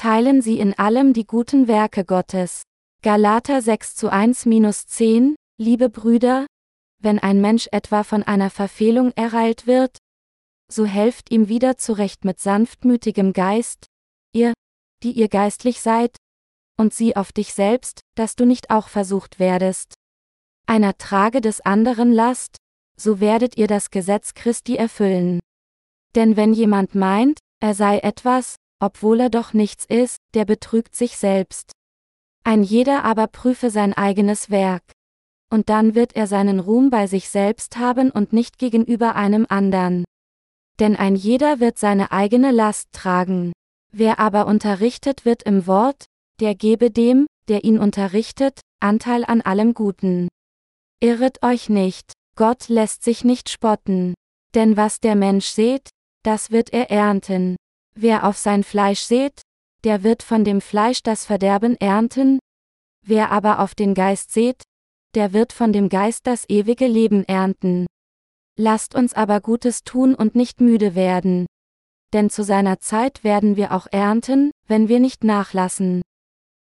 [0.00, 2.62] teilen sie in allem die guten Werke Gottes.
[3.02, 6.46] Galater 6 zu 1 minus 10, liebe Brüder,
[7.02, 9.98] wenn ein Mensch etwa von einer Verfehlung ereilt wird,
[10.72, 13.88] so helft ihm wieder zurecht mit sanftmütigem Geist,
[14.32, 14.54] ihr,
[15.02, 16.16] die ihr geistlich seid,
[16.78, 19.92] und sieh auf dich selbst, dass du nicht auch versucht werdest.
[20.66, 22.56] Einer trage des anderen Last,
[22.96, 25.40] so werdet ihr das Gesetz Christi erfüllen.
[26.14, 31.16] Denn wenn jemand meint, er sei etwas, obwohl er doch nichts ist, der betrügt sich
[31.16, 31.72] selbst.
[32.42, 34.82] Ein jeder aber prüfe sein eigenes Werk.
[35.52, 40.04] Und dann wird er seinen Ruhm bei sich selbst haben und nicht gegenüber einem andern.
[40.78, 43.52] Denn ein jeder wird seine eigene Last tragen.
[43.92, 46.06] Wer aber unterrichtet wird im Wort,
[46.40, 50.28] der gebe dem, der ihn unterrichtet, Anteil an allem Guten.
[51.00, 54.14] Irret euch nicht, Gott lässt sich nicht spotten.
[54.54, 55.90] Denn was der Mensch sät,
[56.22, 57.56] das wird er ernten.
[57.94, 59.42] Wer auf sein Fleisch sät,
[59.84, 62.38] der wird von dem Fleisch das Verderben ernten,
[63.06, 64.62] wer aber auf den Geist sät,
[65.14, 67.86] der wird von dem Geist das ewige Leben ernten.
[68.56, 71.46] Lasst uns aber Gutes tun und nicht müde werden.
[72.12, 76.02] Denn zu seiner Zeit werden wir auch ernten, wenn wir nicht nachlassen.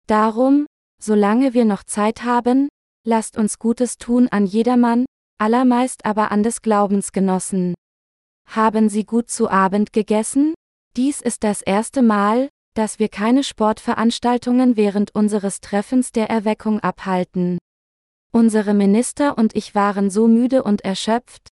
[0.07, 0.67] Darum,
[1.01, 2.69] solange wir noch Zeit haben,
[3.05, 5.05] lasst uns Gutes tun an jedermann,
[5.39, 7.75] allermeist aber an des Glaubensgenossen.
[8.49, 10.55] Haben Sie gut zu Abend gegessen?
[10.97, 17.57] Dies ist das erste Mal, dass wir keine Sportveranstaltungen während unseres Treffens der Erweckung abhalten.
[18.31, 21.49] Unsere Minister und ich waren so müde und erschöpft,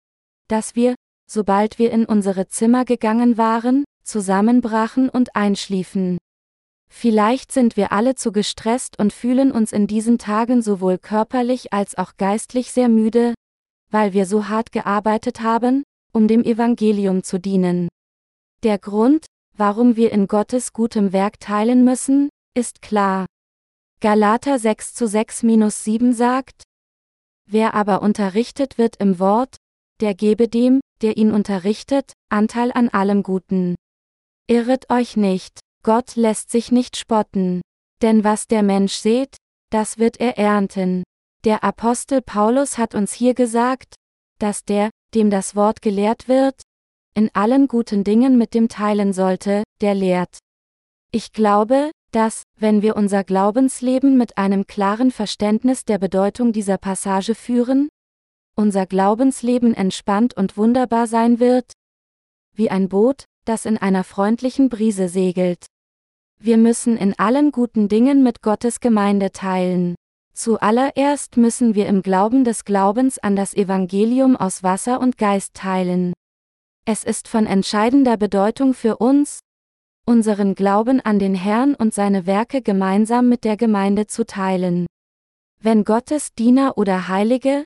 [0.48, 0.94] dass wir,
[1.30, 6.16] sobald wir in unsere Zimmer gegangen waren, zusammenbrachen und einschliefen.
[6.88, 11.98] Vielleicht sind wir alle zu gestresst und fühlen uns in diesen Tagen sowohl körperlich als
[11.98, 13.34] auch geistlich sehr müde,
[13.90, 17.88] weil wir so hart gearbeitet haben, um dem Evangelium zu dienen.
[18.62, 23.26] Der Grund, warum wir in Gottes gutem Werk teilen müssen, ist klar.
[24.00, 26.62] Galater 6 zu 6 minus 7 sagt,
[27.48, 29.56] Wer aber unterrichtet wird im Wort,
[30.00, 33.76] der gebe dem, der ihn unterrichtet, Anteil an allem Guten.
[34.48, 37.62] Irret euch nicht, Gott lässt sich nicht spotten.
[38.02, 39.36] Denn was der Mensch sät,
[39.70, 41.02] das wird er ernten.
[41.44, 43.94] Der Apostel Paulus hat uns hier gesagt,
[44.38, 46.60] dass der, dem das Wort gelehrt wird,
[47.16, 50.38] in allen guten Dingen mit dem teilen sollte, der lehrt.
[51.12, 57.34] Ich glaube, dass, wenn wir unser Glaubensleben mit einem klaren Verständnis der Bedeutung dieser Passage
[57.34, 57.88] führen,
[58.54, 61.72] unser Glaubensleben entspannt und wunderbar sein wird,
[62.54, 65.64] wie ein Boot, das in einer freundlichen Brise segelt.
[66.38, 69.94] Wir müssen in allen guten Dingen mit Gottes Gemeinde teilen.
[70.34, 76.12] Zuallererst müssen wir im Glauben des Glaubens an das Evangelium aus Wasser und Geist teilen.
[76.88, 79.40] Es ist von entscheidender Bedeutung für uns,
[80.06, 84.86] unseren Glauben an den Herrn und seine Werke gemeinsam mit der Gemeinde zu teilen.
[85.60, 87.64] Wenn Gottes Diener oder Heilige,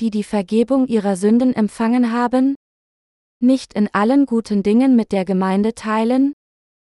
[0.00, 2.54] die die Vergebung ihrer Sünden empfangen haben,
[3.40, 6.32] nicht in allen guten Dingen mit der Gemeinde teilen,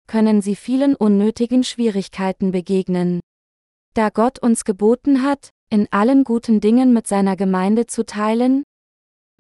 [0.07, 3.19] können sie vielen unnötigen Schwierigkeiten begegnen.
[3.95, 8.63] Da Gott uns geboten hat, in allen guten Dingen mit seiner Gemeinde zu teilen,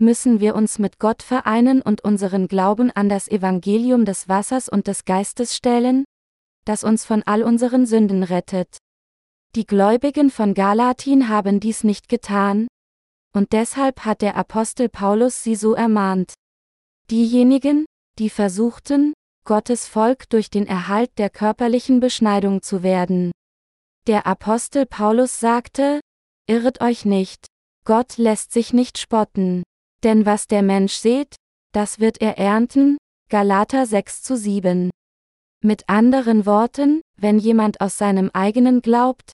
[0.00, 4.86] müssen wir uns mit Gott vereinen und unseren Glauben an das Evangelium des Wassers und
[4.86, 6.04] des Geistes stellen,
[6.64, 8.78] das uns von all unseren Sünden rettet.
[9.54, 12.66] Die Gläubigen von Galatin haben dies nicht getan,
[13.34, 16.34] und deshalb hat der Apostel Paulus sie so ermahnt.
[17.10, 17.84] Diejenigen,
[18.18, 19.12] die versuchten,
[19.44, 23.32] Gottes Volk durch den Erhalt der körperlichen Beschneidung zu werden.
[24.06, 26.00] Der Apostel Paulus sagte,
[26.46, 27.46] Irret euch nicht,
[27.84, 29.62] Gott lässt sich nicht spotten.
[30.04, 31.36] Denn was der Mensch sät,
[31.72, 32.98] das wird er ernten,
[33.30, 34.90] Galater 6 zu 7.
[35.62, 39.32] Mit anderen Worten, wenn jemand aus seinem eigenen glaubt,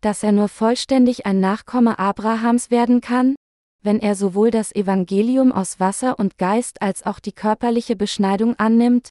[0.00, 3.34] dass er nur vollständig ein Nachkomme Abrahams werden kann,
[3.82, 9.08] wenn er sowohl das Evangelium aus Wasser und Geist als auch die körperliche Beschneidung annimmt,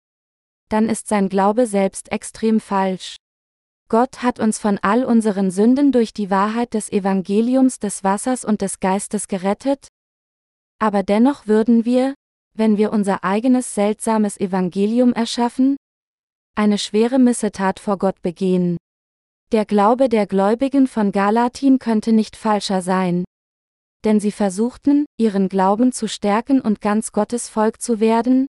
[0.69, 3.17] dann ist sein Glaube selbst extrem falsch.
[3.89, 8.61] Gott hat uns von all unseren Sünden durch die Wahrheit des Evangeliums des Wassers und
[8.61, 9.89] des Geistes gerettet,
[10.79, 12.13] aber dennoch würden wir,
[12.53, 15.77] wenn wir unser eigenes seltsames Evangelium erschaffen,
[16.55, 18.77] eine schwere Missetat vor Gott begehen.
[19.51, 23.25] Der Glaube der Gläubigen von Galatin könnte nicht falscher sein.
[24.03, 28.47] Denn sie versuchten, ihren Glauben zu stärken und ganz Gottes Volk zu werden,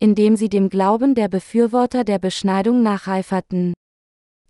[0.00, 3.72] indem sie dem Glauben der Befürworter der Beschneidung nacheiferten.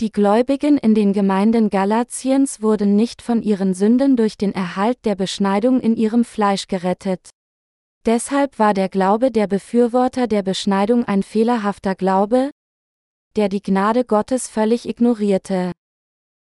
[0.03, 5.15] Die Gläubigen in den Gemeinden Galatiens wurden nicht von ihren Sünden durch den Erhalt der
[5.15, 7.31] Beschneidung in ihrem Fleisch gerettet.
[8.05, 12.51] Deshalb war der Glaube der Befürworter der Beschneidung ein fehlerhafter Glaube,
[13.37, 15.71] der die Gnade Gottes völlig ignorierte.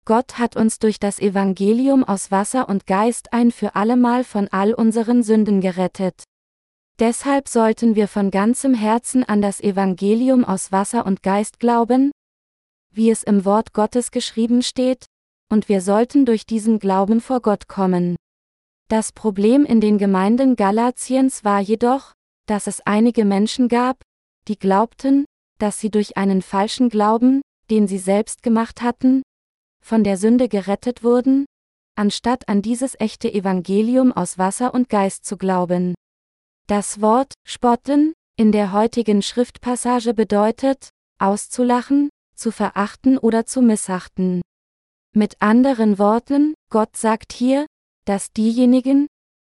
[0.07, 4.75] Gott hat uns durch das Evangelium aus Wasser und Geist ein für allemal von all
[4.75, 6.25] unseren Sünden gerettet.
[6.99, 12.11] Deshalb sollten wir von ganzem Herzen an das Evangelium aus Wasser und Geist glauben,
[12.93, 15.07] wie es im Wort Gottes geschrieben steht,
[15.51, 18.17] und wir sollten durch diesen Glauben vor Gott kommen.
[18.89, 22.13] Das Problem in den Gemeinden Galatiens war jedoch,
[22.47, 24.03] dass es einige Menschen gab,
[24.49, 25.25] die glaubten,
[25.59, 29.23] dass sie durch einen falschen Glauben, den sie selbst gemacht hatten,
[29.83, 31.47] von der Sünde gerettet wurden,
[31.97, 35.95] anstatt an dieses echte Evangelium aus Wasser und Geist zu glauben.
[36.67, 44.43] Das Wort spotten in der heutigen Schriftpassage bedeutet, auszulachen, zu verachten oder zu missachten.
[45.15, 47.67] Mit anderen Worten, Gott sagt hier,
[48.05, 49.07] dass diejenigen,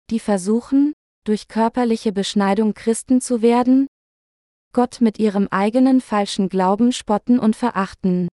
[0.10, 0.94] die versuchen,
[1.24, 3.88] durch körperliche Beschneidung Christen zu werden,
[4.74, 8.28] Gott mit ihrem eigenen falschen Glauben spotten und verachten.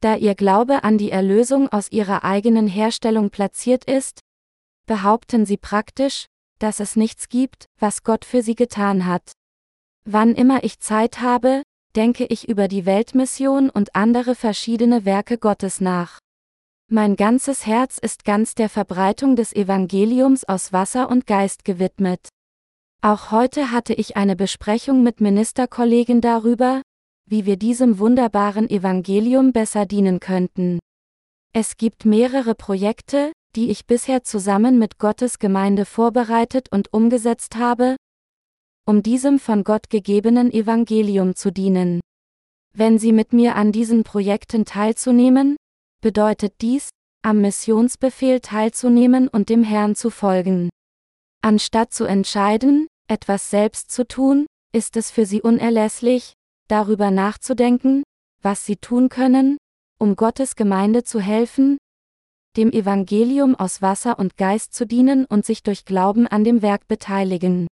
[0.00, 4.20] Da ihr Glaube an die Erlösung aus ihrer eigenen Herstellung platziert ist,
[4.86, 6.26] behaupten sie praktisch,
[6.58, 9.32] dass es nichts gibt, was Gott für sie getan hat.
[10.04, 11.62] Wann immer ich Zeit habe,
[11.96, 16.18] denke ich über die Weltmission und andere verschiedene Werke Gottes nach.
[16.88, 22.28] Mein ganzes Herz ist ganz der Verbreitung des Evangeliums aus Wasser und Geist gewidmet.
[23.02, 26.82] Auch heute hatte ich eine Besprechung mit Ministerkollegen darüber,
[27.28, 30.78] wie wir diesem wunderbaren Evangelium besser dienen könnten.
[31.54, 37.96] Es gibt mehrere Projekte, die ich bisher zusammen mit Gottes Gemeinde vorbereitet und umgesetzt habe,
[38.84, 42.00] um diesem von Gott gegebenen Evangelium zu dienen.
[42.74, 45.56] Wenn Sie mit mir an diesen Projekten teilzunehmen,
[46.00, 46.88] bedeutet dies,
[47.22, 50.70] am Missionsbefehl teilzunehmen und dem Herrn zu folgen.
[51.42, 56.32] Anstatt zu entscheiden, etwas selbst zu tun, ist es für Sie unerlässlich,
[56.68, 58.02] darüber nachzudenken,
[58.42, 59.58] was Sie tun können,
[59.98, 61.78] um Gottes Gemeinde zu helfen,
[62.56, 66.88] dem Evangelium aus Wasser und Geist zu dienen und sich durch Glauben an dem Werk
[66.88, 67.68] beteiligen.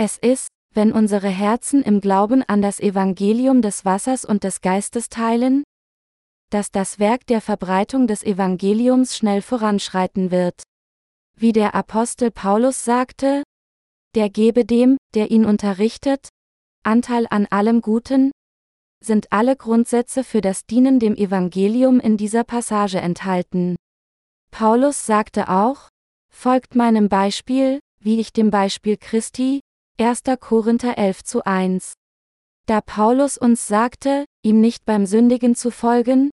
[0.00, 5.08] Es ist, wenn unsere Herzen im Glauben an das Evangelium des Wassers und des Geistes
[5.08, 5.64] teilen,
[6.50, 10.62] dass das Werk der Verbreitung des Evangeliums schnell voranschreiten wird.
[11.36, 13.42] Wie der Apostel Paulus sagte,
[14.14, 16.28] der gebe dem, der ihn unterrichtet,
[16.84, 18.30] Anteil an allem Guten,
[19.04, 23.74] sind alle Grundsätze für das Dienen dem Evangelium in dieser Passage enthalten.
[24.52, 25.88] Paulus sagte auch,
[26.32, 29.60] folgt meinem Beispiel, wie ich dem Beispiel Christi,
[30.00, 30.22] 1.
[30.38, 31.94] Korinther 11 zu 1.
[32.66, 36.30] Da Paulus uns sagte, ihm nicht beim Sündigen zu folgen,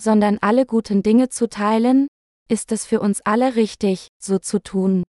[0.00, 2.08] sondern alle guten Dinge zu teilen,
[2.48, 5.04] ist es für uns alle richtig, so zu tun.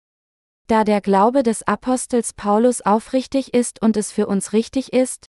[0.68, 5.26] Da der Glaube des Apostels Paulus aufrichtig ist und es für uns richtig ist,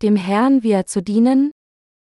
[0.00, 1.50] dem Herrn wie er zu dienen,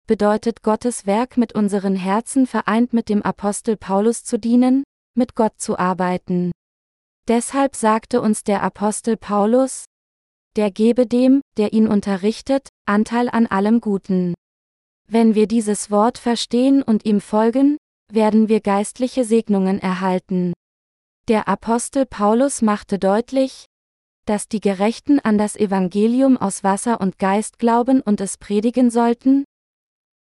[0.07, 4.85] bedeutet Gottes Werk mit unseren Herzen vereint mit dem Apostel Paulus zu dienen,
[5.17, 6.53] mit Gott zu arbeiten.
[7.27, 9.85] Deshalb sagte uns der Apostel Paulus,
[10.57, 14.35] der gebe dem, der ihn unterrichtet, Anteil an allem Guten.
[15.09, 17.77] Wenn wir dieses Wort verstehen und ihm folgen,
[18.13, 20.53] werden wir geistliche Segnungen erhalten.
[21.29, 23.67] Der Apostel Paulus machte deutlich,
[24.27, 29.45] dass die Gerechten an das Evangelium aus Wasser und Geist glauben und es predigen sollten,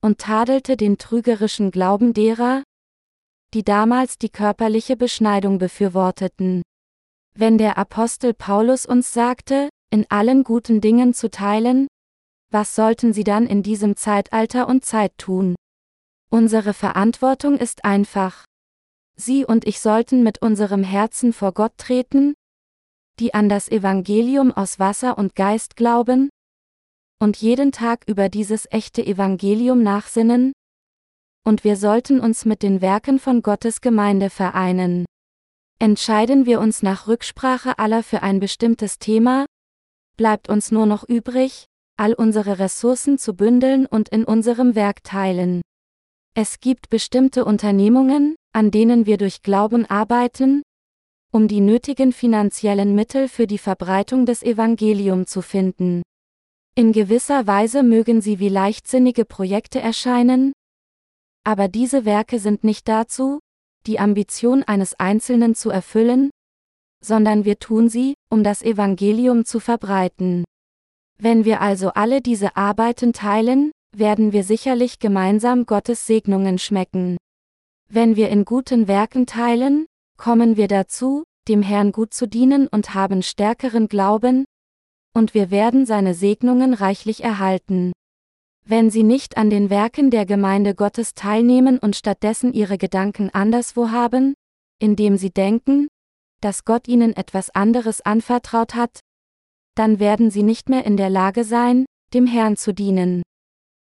[0.02, 2.62] und tadelte den trügerischen Glauben derer,
[3.54, 6.62] die damals die körperliche Beschneidung befürworteten.
[7.34, 11.86] Wenn der Apostel Paulus uns sagte, in allen guten Dingen zu teilen,
[12.50, 15.54] was sollten sie dann in diesem Zeitalter und Zeit tun?
[16.30, 18.44] Unsere Verantwortung ist einfach.
[19.16, 22.34] Sie und ich sollten mit unserem Herzen vor Gott treten,
[23.18, 26.28] die an das Evangelium aus Wasser und Geist glauben,
[27.18, 30.52] und jeden Tag über dieses echte Evangelium nachsinnen,
[31.46, 35.06] und wir sollten uns mit den Werken von Gottes Gemeinde vereinen.
[35.78, 39.46] Entscheiden wir uns nach Rücksprache aller für ein bestimmtes Thema,
[40.16, 45.62] bleibt uns nur noch übrig, all unsere Ressourcen zu bündeln und in unserem Werk teilen.
[46.34, 50.62] Es gibt bestimmte Unternehmungen, an denen wir durch Glauben arbeiten,
[51.32, 56.02] um die nötigen finanziellen Mittel für die Verbreitung des Evangeliums zu finden.
[56.74, 60.52] In gewisser Weise mögen sie wie leichtsinnige Projekte erscheinen,
[61.46, 63.38] aber diese Werke sind nicht dazu,
[63.86, 66.30] die Ambition eines Einzelnen zu erfüllen,
[67.02, 70.44] sondern wir tun sie, um das Evangelium zu verbreiten.
[71.18, 77.16] Wenn wir also alle diese Arbeiten teilen, werden wir sicherlich gemeinsam Gottes Segnungen schmecken.
[77.88, 79.86] Wenn wir in guten Werken teilen,
[80.18, 84.44] kommen wir dazu, dem Herrn gut zu dienen und haben stärkeren Glauben,
[85.14, 87.92] und wir werden seine Segnungen reichlich erhalten.
[88.66, 93.90] Wenn sie nicht an den Werken der Gemeinde Gottes teilnehmen und stattdessen ihre Gedanken anderswo
[93.90, 94.34] haben,
[94.78, 95.88] indem sie denken,
[96.46, 99.00] dass Gott ihnen etwas anderes anvertraut hat,
[99.74, 103.22] dann werden sie nicht mehr in der Lage sein, dem Herrn zu dienen.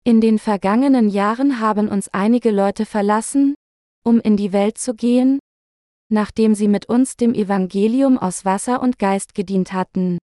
[0.05, 3.57] In den vergangenen Jahren haben uns einige Leute verlassen,
[4.05, 5.41] um in die Welt zu gehen,
[6.09, 10.19] nachdem sie mit uns dem Evangelium aus Wasser und Geist gedient hatten.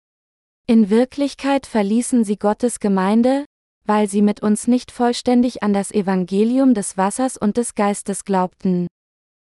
[0.67, 3.45] In Wirklichkeit verließen sie Gottes Gemeinde,
[3.85, 8.85] weil sie mit uns nicht vollständig an das Evangelium des Wassers und des Geistes glaubten.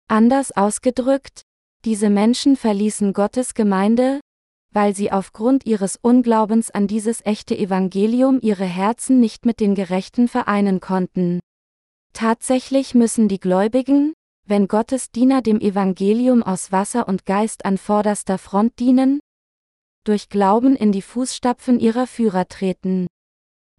[0.08, 1.42] Anders ausgedrückt,
[1.86, 4.20] diese Menschen verließen Gottes Gemeinde,
[4.72, 10.28] weil sie aufgrund ihres Unglaubens an dieses echte Evangelium ihre Herzen nicht mit den Gerechten
[10.28, 11.40] vereinen konnten.
[12.14, 14.14] Tatsächlich müssen die Gläubigen,
[14.46, 19.20] wenn Gottes Diener dem Evangelium aus Wasser und Geist an vorderster Front dienen,
[20.04, 23.08] durch Glauben in die Fußstapfen ihrer Führer treten.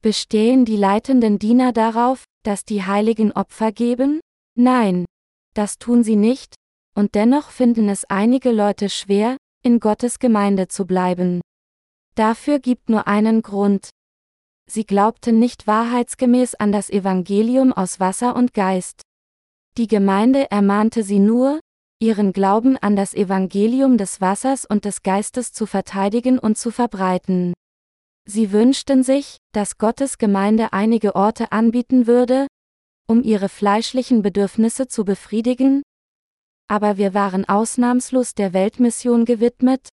[0.03, 4.21] Bestehen die leitenden Diener darauf, dass die Heiligen Opfer geben?
[4.55, 5.07] Nein,
[5.55, 6.55] das tun sie nicht,
[6.99, 11.41] und dennoch finden es einige Leute schwer, in Gottes Gemeinde zu bleiben.
[12.17, 13.91] Dafür gibt nur einen Grund.
[14.69, 19.03] Sie glaubten nicht wahrheitsgemäß an das Evangelium aus Wasser und Geist.
[19.77, 21.61] Die Gemeinde ermahnte sie nur,
[22.01, 27.55] ihren Glauben an das Evangelium des Wassers und des Geistes zu verteidigen und zu verbreiten.
[28.25, 32.49] Sie wünschten sich, dass Gottes Gemeinde einige Orte anbieten würde,
[33.07, 35.83] um ihre fleischlichen Bedürfnisse zu befriedigen,
[36.69, 39.89] aber wir waren ausnahmslos der Weltmission gewidmet,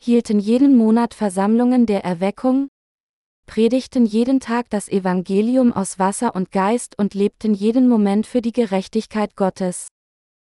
[0.00, 2.68] hielten jeden Monat Versammlungen der Erweckung,
[3.46, 8.52] predigten jeden Tag das Evangelium aus Wasser und Geist und lebten jeden Moment für die
[8.52, 9.88] Gerechtigkeit Gottes.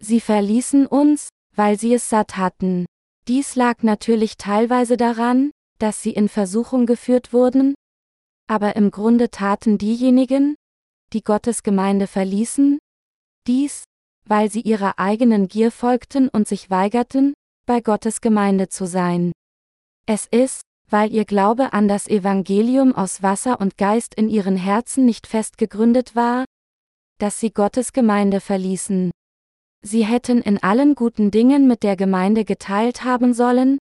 [0.01, 2.85] Sie verließen uns, weil sie es satt hatten.
[3.27, 7.75] Dies lag natürlich teilweise daran, dass sie in Versuchung geführt wurden,
[8.47, 10.55] aber im Grunde taten diejenigen,
[11.13, 12.79] die Gottes Gemeinde verließen,
[13.47, 13.83] dies,
[14.29, 17.33] weil sie ihrer eigenen Gier folgten und sich weigerten,
[17.65, 19.31] bei Gottes Gemeinde zu sein.
[20.05, 25.05] Es ist, weil ihr Glaube an das Evangelium aus Wasser und Geist in ihren Herzen
[25.05, 26.45] nicht fest gegründet war,
[27.19, 29.11] dass sie Gottes Gemeinde verließen.
[29.81, 33.77] Sie hätten in allen guten Dingen mit der Gemeinde geteilt haben sollen,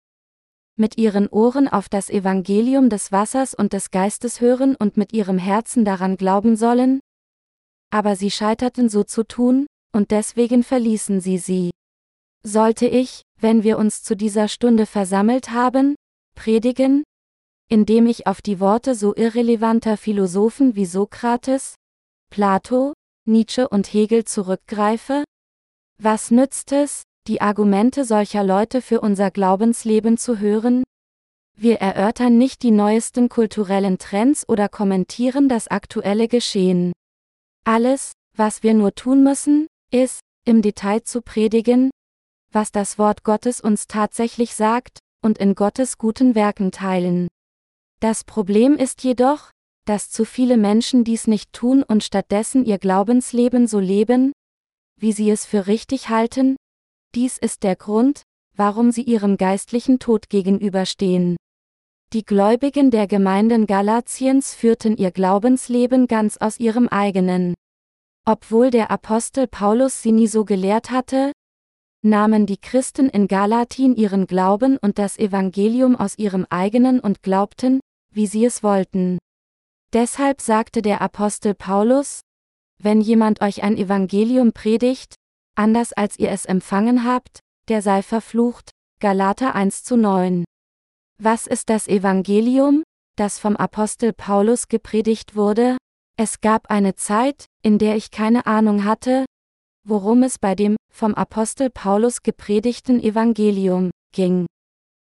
[0.78, 5.38] mit ihren Ohren auf das Evangelium des Wassers und des Geistes hören und mit ihrem
[5.38, 7.00] Herzen daran glauben sollen,
[7.92, 11.72] aber sie scheiterten so zu tun, und deswegen verließen sie sie.
[12.44, 15.96] Sollte ich, wenn wir uns zu dieser Stunde versammelt haben,
[16.36, 17.04] predigen?
[17.70, 21.76] Indem ich auf die Worte so irrelevanter Philosophen wie Sokrates,
[22.30, 22.94] Plato,
[23.26, 25.24] Nietzsche und Hegel zurückgreife?
[25.98, 30.84] Was nützt es, die Argumente solcher Leute für unser Glaubensleben zu hören?
[31.58, 36.92] Wir erörtern nicht die neuesten kulturellen Trends oder kommentieren das aktuelle Geschehen.
[37.64, 41.90] Alles, was wir nur tun müssen, ist, im Detail zu predigen,
[42.52, 47.28] was das Wort Gottes uns tatsächlich sagt, und in Gottes guten Werken teilen.
[48.00, 49.50] Das Problem ist jedoch,
[49.86, 54.34] dass zu viele Menschen dies nicht tun und stattdessen ihr Glaubensleben so leben,
[55.00, 56.58] wie sie es für richtig halten,
[57.16, 58.24] dies ist der Grund,
[58.56, 61.38] warum sie ihrem geistlichen Tod gegenüberstehen.
[62.14, 67.56] Die Gläubigen der Gemeinden Galatiens führten ihr Glaubensleben ganz aus ihrem eigenen
[68.26, 71.32] obwohl der Apostel Paulus sie nie so gelehrt hatte,
[72.02, 77.80] nahmen die Christen in Galatin ihren Glauben und das Evangelium aus ihrem eigenen und glaubten,
[78.12, 79.18] wie sie es wollten.
[79.94, 82.22] Deshalb sagte der Apostel Paulus,
[82.78, 85.16] wenn jemand euch ein Evangelium predigt,
[85.56, 87.40] anders als ihr es empfangen habt,
[87.70, 88.72] der sei verflucht.
[89.00, 90.46] Galater 1 zu 9.
[91.22, 92.84] Was ist das Evangelium,
[93.18, 95.78] das vom Apostel Paulus gepredigt wurde?
[96.18, 99.26] Es gab eine Zeit, in der ich keine Ahnung hatte,
[99.88, 104.46] worum es bei dem vom Apostel Paulus gepredigten Evangelium ging.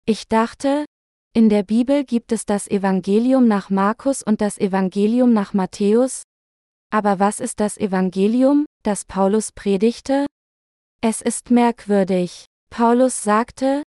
[0.04, 0.84] Ich dachte,
[1.32, 6.24] in der Bibel gibt es das Evangelium nach Markus und das Evangelium nach Matthäus.
[6.92, 10.26] Aber was ist das Evangelium, das Paulus predigte?
[11.00, 12.46] Es ist merkwürdig.
[12.68, 13.84] Paulus sagte,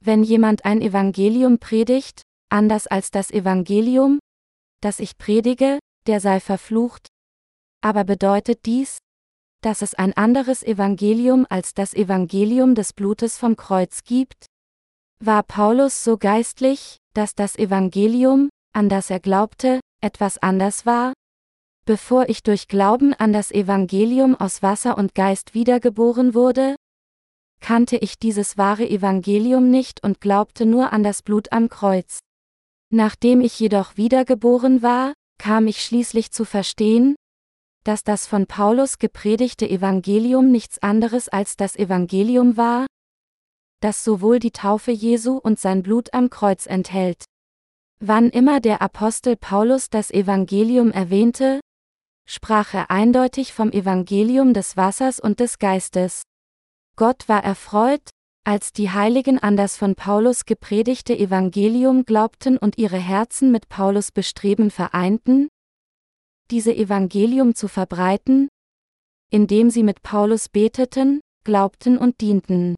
[0.00, 4.20] wenn jemand ein Evangelium predigt, anders als das Evangelium,
[4.80, 7.08] das ich predige, der sei verflucht.
[7.80, 8.98] Aber bedeutet dies,
[9.62, 14.46] dass es ein anderes Evangelium als das Evangelium des Blutes vom Kreuz gibt?
[15.18, 21.12] War Paulus so geistlich, dass das Evangelium, an das er glaubte, etwas anders war?
[21.86, 26.76] Bevor ich durch Glauben an das Evangelium aus Wasser und Geist wiedergeboren wurde,
[27.60, 32.18] kannte ich dieses wahre Evangelium nicht und glaubte nur an das Blut am Kreuz.
[32.90, 37.16] Nachdem ich jedoch wiedergeboren war, kam ich schließlich zu verstehen,
[37.86, 42.86] dass das von Paulus gepredigte Evangelium nichts anderes als das Evangelium war,
[43.80, 47.24] das sowohl die Taufe Jesu und sein Blut am Kreuz enthält.
[48.00, 51.60] Wann immer der Apostel Paulus das Evangelium erwähnte,
[52.28, 56.22] sprach er eindeutig vom Evangelium des Wassers und des Geistes.
[56.96, 58.10] Gott war erfreut,
[58.42, 64.10] als die Heiligen an das von Paulus gepredigte Evangelium glaubten und ihre Herzen mit Paulus
[64.10, 65.48] Bestreben vereinten,
[66.50, 68.48] diese Evangelium zu verbreiten,
[69.30, 72.74] indem sie mit Paulus beteten, glaubten und dienten.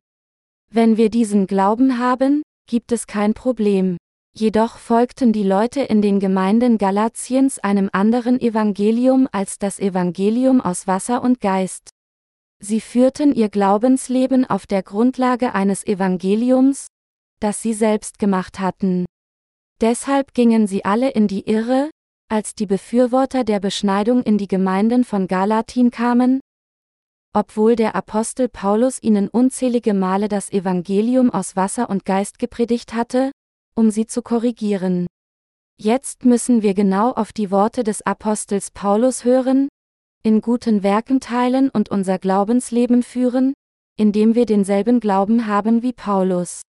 [0.70, 3.96] Wenn wir diesen Glauben haben, gibt es kein Problem.
[4.36, 10.86] Jedoch folgten die Leute in den Gemeinden Galatiens einem anderen Evangelium als das Evangelium aus
[10.86, 11.90] Wasser und Geist.
[12.60, 16.88] Sie führten ihr Glaubensleben auf der Grundlage eines Evangeliums,
[17.40, 19.06] das sie selbst gemacht hatten.
[19.80, 21.90] Deshalb gingen sie alle in die Irre,
[22.28, 26.40] als die Befürworter der Beschneidung in die Gemeinden von Galatin kamen,
[27.34, 33.32] obwohl der Apostel Paulus ihnen unzählige Male das Evangelium aus Wasser und Geist gepredigt hatte,
[33.74, 35.06] um sie zu korrigieren.
[35.80, 39.68] Jetzt müssen wir genau auf die Worte des Apostels Paulus hören,
[40.24, 43.54] in guten Werken teilen und unser Glaubensleben führen,
[43.96, 46.62] indem wir denselben Glauben haben wie Paulus.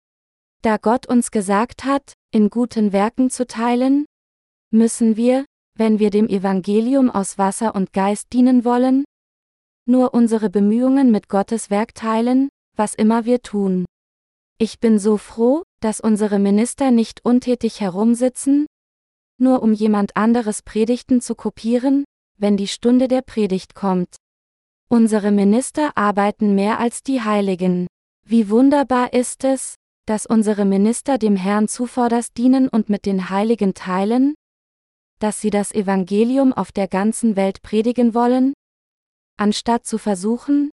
[0.62, 4.06] Da Gott uns gesagt hat, in guten Werken zu teilen,
[4.76, 5.44] müssen wir,
[5.76, 9.04] wenn wir dem Evangelium aus Wasser und Geist dienen wollen,
[9.86, 13.84] nur unsere Bemühungen mit Gottes Werk teilen, was immer wir tun.
[14.58, 18.66] Ich bin so froh, dass unsere Minister nicht untätig herumsitzen,
[19.38, 22.04] nur um jemand anderes Predigten zu kopieren,
[22.38, 24.16] wenn die Stunde der Predigt kommt.
[24.88, 27.86] Unsere Minister arbeiten mehr als die Heiligen.
[28.24, 33.74] Wie wunderbar ist es, dass unsere Minister dem Herrn zuvorderst dienen und mit den Heiligen
[33.74, 34.34] teilen,
[35.18, 38.52] dass sie das Evangelium auf der ganzen Welt predigen wollen?
[39.38, 40.70] Anstatt zu versuchen,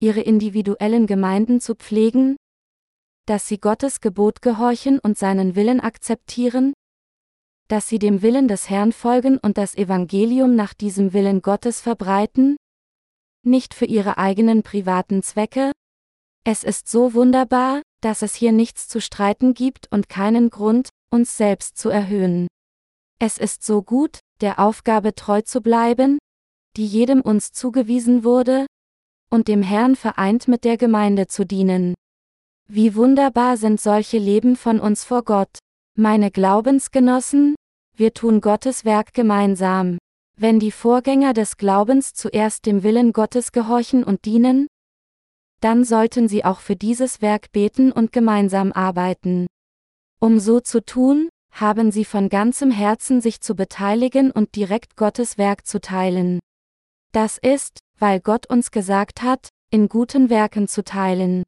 [0.00, 2.36] ihre individuellen Gemeinden zu pflegen,
[3.26, 6.72] dass sie Gottes Gebot gehorchen und seinen Willen akzeptieren,
[7.68, 12.56] dass sie dem Willen des Herrn folgen und das Evangelium nach diesem Willen Gottes verbreiten?
[13.44, 15.72] Nicht für ihre eigenen privaten Zwecke?
[16.44, 21.36] Es ist so wunderbar, dass es hier nichts zu streiten gibt und keinen Grund, uns
[21.36, 22.48] selbst zu erhöhen.
[23.24, 26.18] Es ist so gut, der Aufgabe treu zu bleiben,
[26.76, 28.66] die jedem uns zugewiesen wurde,
[29.30, 31.94] und dem Herrn vereint mit der Gemeinde zu dienen.
[32.68, 35.56] Wie wunderbar sind solche Leben von uns vor Gott.
[35.96, 37.54] Meine Glaubensgenossen,
[37.94, 39.98] wir tun Gottes Werk gemeinsam.
[40.36, 44.66] Wenn die Vorgänger des Glaubens zuerst dem Willen Gottes gehorchen und dienen,
[45.60, 49.46] dann sollten sie auch für dieses Werk beten und gemeinsam arbeiten.
[50.18, 55.38] Um so zu tun, haben sie von ganzem Herzen sich zu beteiligen und direkt Gottes
[55.38, 56.40] Werk zu teilen.
[57.12, 61.44] Das ist, weil Gott uns gesagt hat, in guten Werken zu teilen.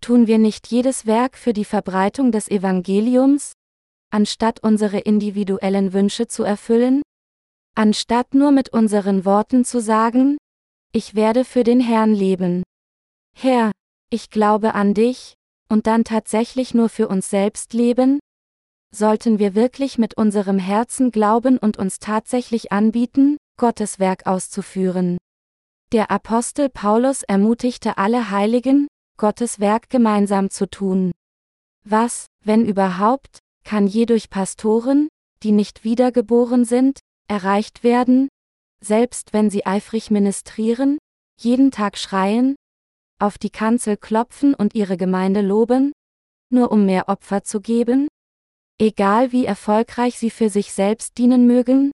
[0.00, 3.52] Tun wir nicht jedes Werk für die Verbreitung des Evangeliums,
[4.10, 7.02] anstatt unsere individuellen Wünsche zu erfüllen?
[7.74, 10.38] Anstatt nur mit unseren Worten zu sagen,
[10.92, 12.62] ich werde für den Herrn leben.
[13.34, 13.72] Herr,
[14.08, 15.34] ich glaube an dich,
[15.68, 18.18] und dann tatsächlich nur für uns selbst leben?
[18.96, 25.18] Sollten wir wirklich mit unserem Herzen glauben und uns tatsächlich anbieten, Gottes Werk auszuführen.
[25.92, 31.12] Der Apostel Paulus ermutigte alle Heiligen, Gottes Werk gemeinsam zu tun.
[31.84, 35.08] Was, wenn überhaupt, kann je durch Pastoren,
[35.42, 38.28] die nicht wiedergeboren sind, erreicht werden,
[38.82, 40.98] selbst wenn sie eifrig ministrieren,
[41.38, 42.56] jeden Tag schreien,
[43.18, 45.92] auf die Kanzel klopfen und ihre Gemeinde loben,
[46.50, 48.08] nur um mehr Opfer zu geben?
[48.78, 51.92] Egal wie erfolgreich sie für sich selbst dienen mögen,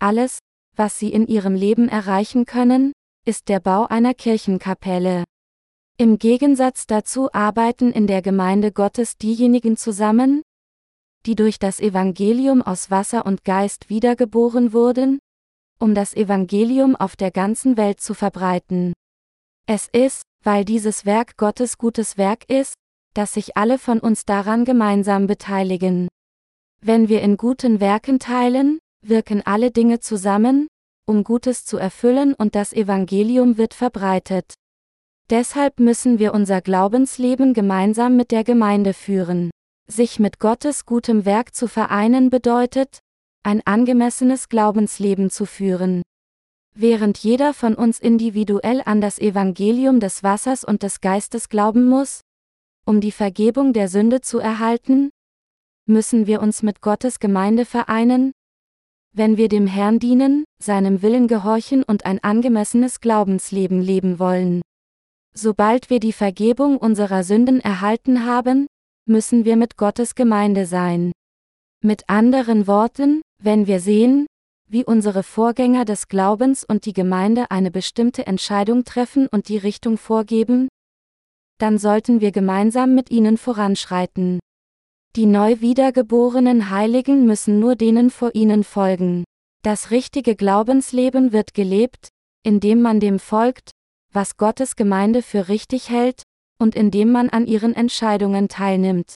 [0.00, 0.40] alles,
[0.74, 2.92] was sie in ihrem Leben erreichen können,
[3.24, 5.22] ist der Bau einer Kirchenkapelle.
[5.96, 10.42] Im Gegensatz dazu arbeiten in der Gemeinde Gottes diejenigen zusammen,
[11.24, 15.20] die durch das Evangelium aus Wasser und Geist wiedergeboren wurden,
[15.78, 18.92] um das Evangelium auf der ganzen Welt zu verbreiten.
[19.66, 22.74] Es ist, weil dieses Werk Gottes gutes Werk ist,
[23.14, 26.08] dass sich alle von uns daran gemeinsam beteiligen.
[26.86, 30.68] Wenn wir in guten Werken teilen, wirken alle Dinge zusammen,
[31.06, 34.52] um Gutes zu erfüllen und das Evangelium wird verbreitet.
[35.30, 39.50] Deshalb müssen wir unser Glaubensleben gemeinsam mit der Gemeinde führen.
[39.90, 42.98] Sich mit Gottes gutem Werk zu vereinen bedeutet,
[43.42, 46.02] ein angemessenes Glaubensleben zu führen.
[46.74, 52.20] Während jeder von uns individuell an das Evangelium des Wassers und des Geistes glauben muss,
[52.84, 55.08] um die Vergebung der Sünde zu erhalten,
[55.86, 58.32] müssen wir uns mit Gottes Gemeinde vereinen?
[59.14, 64.60] wenn wir dem Herrn dienen, seinem Willen gehorchen und ein angemessenes Glaubensleben leben wollen.
[65.34, 68.66] Sobald wir die Vergebung unserer Sünden erhalten haben,
[69.06, 71.12] müssen wir mit Gottes Gemeinde sein.
[71.80, 74.26] Mit anderen Worten, wenn wir sehen,
[74.68, 79.96] wie unsere Vorgänger des Glaubens und die Gemeinde eine bestimmte Entscheidung treffen und die Richtung
[79.96, 80.68] vorgeben,
[81.58, 84.40] dann sollten wir gemeinsam mit ihnen voranschreiten.
[85.16, 89.22] Die neu wiedergeborenen Heiligen müssen nur denen vor ihnen folgen.
[89.62, 92.08] Das richtige Glaubensleben wird gelebt,
[92.42, 93.70] indem man dem folgt,
[94.12, 96.24] was Gottes Gemeinde für richtig hält,
[96.58, 99.14] und indem man an ihren Entscheidungen teilnimmt.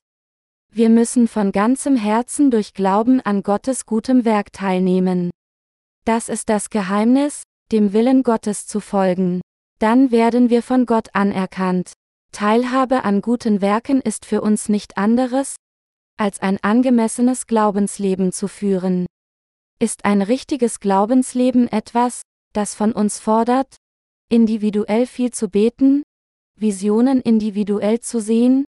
[0.72, 5.30] Wir müssen von ganzem Herzen durch Glauben an Gottes gutem Werk teilnehmen.
[6.04, 9.40] Das ist das Geheimnis, dem Willen Gottes zu folgen.
[9.80, 11.92] Dann werden wir von Gott anerkannt.
[12.30, 15.56] Teilhabe an guten Werken ist für uns nicht anderes,
[16.18, 19.07] als ein angemessenes Glaubensleben zu führen.
[19.81, 23.76] Ist ein richtiges Glaubensleben etwas, das von uns fordert,
[24.28, 26.02] individuell viel zu beten,
[26.57, 28.64] Visionen individuell zu sehen,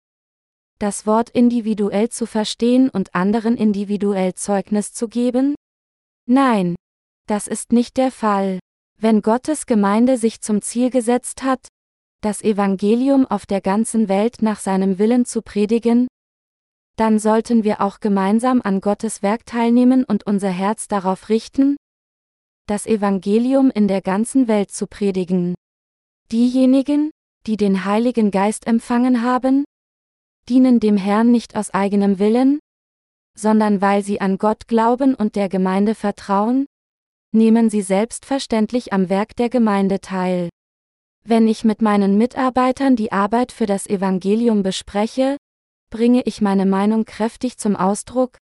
[0.80, 5.56] das Wort individuell zu verstehen und anderen individuell Zeugnis zu geben?
[6.26, 6.76] Nein,
[7.28, 8.60] das ist nicht der Fall.
[8.98, 11.68] Wenn Gottes Gemeinde sich zum Ziel gesetzt hat,
[12.22, 16.08] das Evangelium auf der ganzen Welt nach seinem Willen zu predigen,
[17.00, 21.78] dann sollten wir auch gemeinsam an Gottes Werk teilnehmen und unser Herz darauf richten,
[22.68, 25.56] das Evangelium in der ganzen Welt zu predigen.
[26.30, 27.12] Diejenigen,
[27.48, 29.64] die den Heiligen Geist empfangen haben,
[30.50, 32.60] dienen dem Herrn nicht aus eigenem Willen,
[33.34, 36.66] sondern weil sie an Gott glauben und der Gemeinde vertrauen,
[37.32, 40.50] nehmen sie selbstverständlich am Werk der Gemeinde teil.
[41.24, 45.38] Wenn ich mit meinen Mitarbeitern die Arbeit für das Evangelium bespreche,
[45.90, 48.38] bringe ich meine Meinung kräftig zum Ausdruck,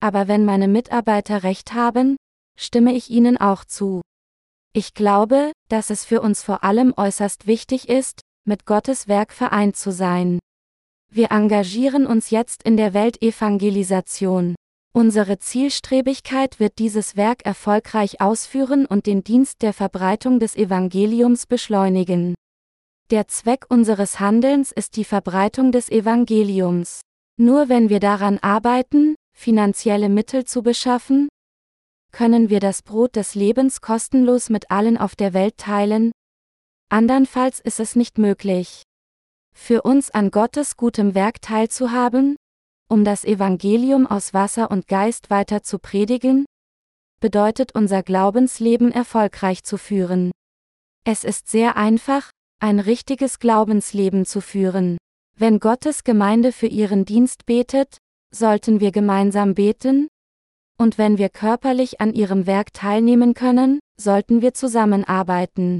[0.00, 2.16] aber wenn meine Mitarbeiter recht haben,
[2.58, 4.00] stimme ich ihnen auch zu.
[4.72, 9.76] Ich glaube, dass es für uns vor allem äußerst wichtig ist, mit Gottes Werk vereint
[9.76, 10.38] zu sein.
[11.12, 14.54] Wir engagieren uns jetzt in der Weltevangelisation.
[14.92, 22.34] Unsere Zielstrebigkeit wird dieses Werk erfolgreich ausführen und den Dienst der Verbreitung des Evangeliums beschleunigen.
[23.10, 27.00] Der Zweck unseres Handelns ist die Verbreitung des Evangeliums.
[27.36, 31.28] Nur wenn wir daran arbeiten, finanzielle Mittel zu beschaffen,
[32.12, 36.12] können wir das Brot des Lebens kostenlos mit allen auf der Welt teilen,
[36.88, 38.84] andernfalls ist es nicht möglich.
[39.52, 42.36] Für uns an Gottes gutem Werk teilzuhaben,
[42.88, 46.46] um das Evangelium aus Wasser und Geist weiter zu predigen,
[47.20, 50.30] bedeutet unser Glaubensleben erfolgreich zu führen.
[51.04, 54.98] Es ist sehr einfach, ein richtiges Glaubensleben zu führen.
[55.36, 57.98] Wenn Gottes Gemeinde für ihren Dienst betet,
[58.32, 60.08] sollten wir gemeinsam beten,
[60.78, 65.78] und wenn wir körperlich an ihrem Werk teilnehmen können, sollten wir zusammenarbeiten.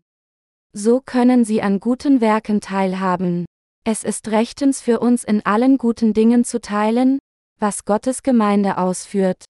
[0.74, 3.46] So können sie an guten Werken teilhaben.
[3.84, 7.18] Es ist rechtens für uns in allen guten Dingen zu teilen,
[7.58, 9.44] was Gottes Gemeinde ausführt.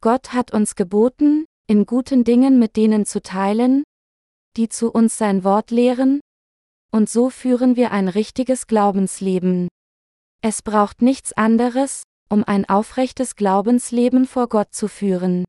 [0.00, 3.84] Gott hat uns geboten, in guten Dingen mit denen zu teilen,
[4.56, 6.20] die zu uns sein Wort lehren,
[6.94, 9.66] und so führen wir ein richtiges Glaubensleben.
[10.42, 15.44] Es braucht nichts anderes, um ein aufrechtes Glaubensleben vor Gott zu führen.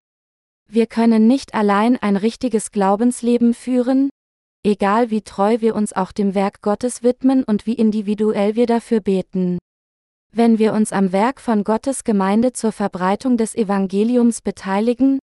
[0.68, 4.10] Wir können nicht allein ein richtiges Glaubensleben führen,
[4.66, 9.00] egal wie treu wir uns auch dem Werk Gottes widmen und wie individuell wir dafür
[9.00, 9.60] beten.
[10.32, 15.20] Wenn wir uns am Werk von Gottes Gemeinde zur Verbreitung des Evangeliums beteiligen,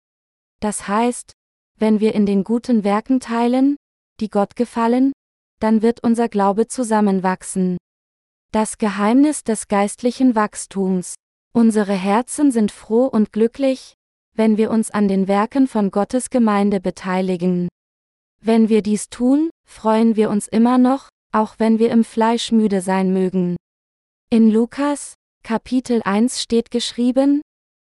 [0.62, 1.34] das heißt,
[1.78, 3.76] wenn wir in den guten Werken teilen,
[4.20, 5.14] die Gott gefallen,
[5.60, 7.78] dann wird unser Glaube zusammenwachsen.
[8.52, 11.16] Das Geheimnis des geistlichen Wachstums.
[11.54, 13.94] Unsere Herzen sind froh und glücklich,
[14.34, 17.68] wenn wir uns an den Werken von Gottes Gemeinde beteiligen.
[18.40, 22.82] Wenn wir dies tun, freuen wir uns immer noch, auch wenn wir im Fleisch müde
[22.82, 23.58] sein mögen.
[24.30, 27.42] In Lukas, Kapitel 1 steht geschrieben,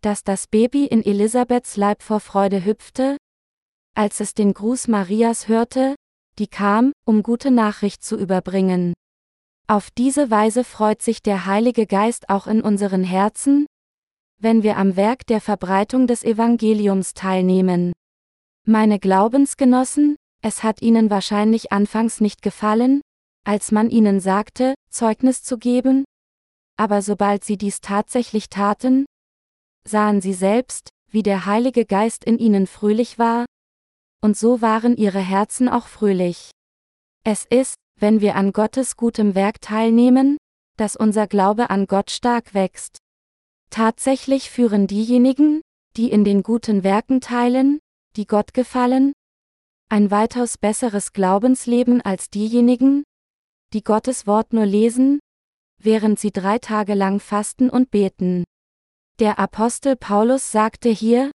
[0.02, 3.16] dass das Baby in Elisabeths Leib vor Freude hüpfte,
[3.94, 5.94] als es den Gruß Marias hörte,
[6.38, 8.94] die kam, um gute Nachricht zu überbringen.
[9.66, 13.66] Auf diese Weise freut sich der Heilige Geist auch in unseren Herzen,
[14.38, 17.92] wenn wir am Werk der Verbreitung des Evangeliums teilnehmen.
[18.66, 23.00] Meine Glaubensgenossen, es hat ihnen wahrscheinlich anfangs nicht gefallen,
[23.44, 26.04] als man ihnen sagte, Zeugnis zu geben,
[26.76, 29.06] aber sobald sie dies tatsächlich taten,
[29.86, 33.44] sahen sie selbst, wie der Heilige Geist in ihnen fröhlich war,
[34.22, 36.50] und so waren ihre Herzen auch fröhlich.
[37.24, 40.38] Es ist, wenn wir an Gottes gutem Werk teilnehmen,
[40.78, 42.98] dass unser Glaube an Gott stark wächst.
[43.70, 45.60] Tatsächlich führen diejenigen,
[45.96, 47.78] die in den guten Werken teilen,
[48.16, 49.12] die Gott gefallen?
[49.88, 53.04] Ein weitaus besseres Glaubensleben als diejenigen,
[53.72, 55.20] die Gottes Wort nur lesen,
[55.78, 58.44] während sie drei Tage lang fasten und beten.
[59.18, 61.30] Der Apostel Paulus sagte hier,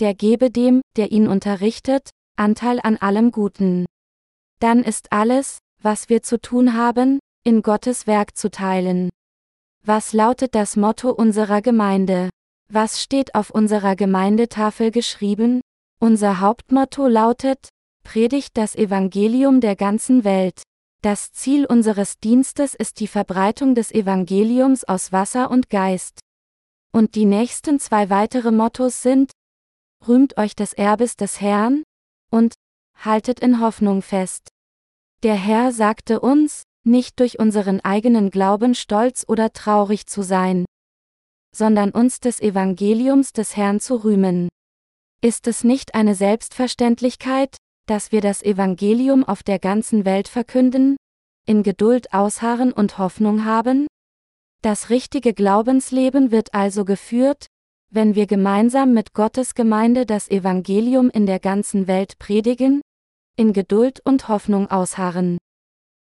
[0.00, 3.86] der gebe dem, der ihn unterrichtet, Anteil an allem Guten.
[4.60, 9.10] Dann ist alles, was wir zu tun haben, in Gottes Werk zu teilen.
[9.84, 12.30] Was lautet das Motto unserer Gemeinde?
[12.72, 15.60] Was steht auf unserer Gemeindetafel geschrieben?
[16.00, 17.68] Unser Hauptmotto lautet,
[18.02, 20.62] predigt das Evangelium der ganzen Welt.
[21.02, 26.18] Das Ziel unseres Dienstes ist die Verbreitung des Evangeliums aus Wasser und Geist.
[26.92, 29.30] Und die nächsten zwei weitere Mottos sind,
[30.06, 31.82] rühmt euch des Erbes des Herrn,
[32.30, 32.54] und
[32.96, 34.48] haltet in Hoffnung fest.
[35.22, 40.64] Der Herr sagte uns, nicht durch unseren eigenen Glauben stolz oder traurig zu sein,
[41.54, 44.48] sondern uns des Evangeliums des Herrn zu rühmen.
[45.22, 47.56] Ist es nicht eine Selbstverständlichkeit,
[47.86, 50.96] dass wir das Evangelium auf der ganzen Welt verkünden,
[51.46, 53.86] in Geduld ausharren und Hoffnung haben?
[54.62, 57.46] Das richtige Glaubensleben wird also geführt,
[57.90, 62.82] wenn wir gemeinsam mit Gottes Gemeinde das Evangelium in der ganzen Welt predigen,
[63.36, 65.38] in Geduld und Hoffnung ausharren.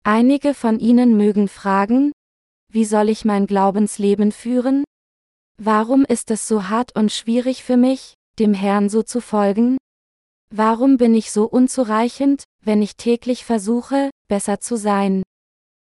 [0.03, 2.11] Einige von Ihnen mögen fragen,
[2.71, 4.83] wie soll ich mein Glaubensleben führen?
[5.57, 9.77] Warum ist es so hart und schwierig für mich, dem Herrn so zu folgen?
[10.51, 15.23] Warum bin ich so unzureichend, wenn ich täglich versuche, besser zu sein?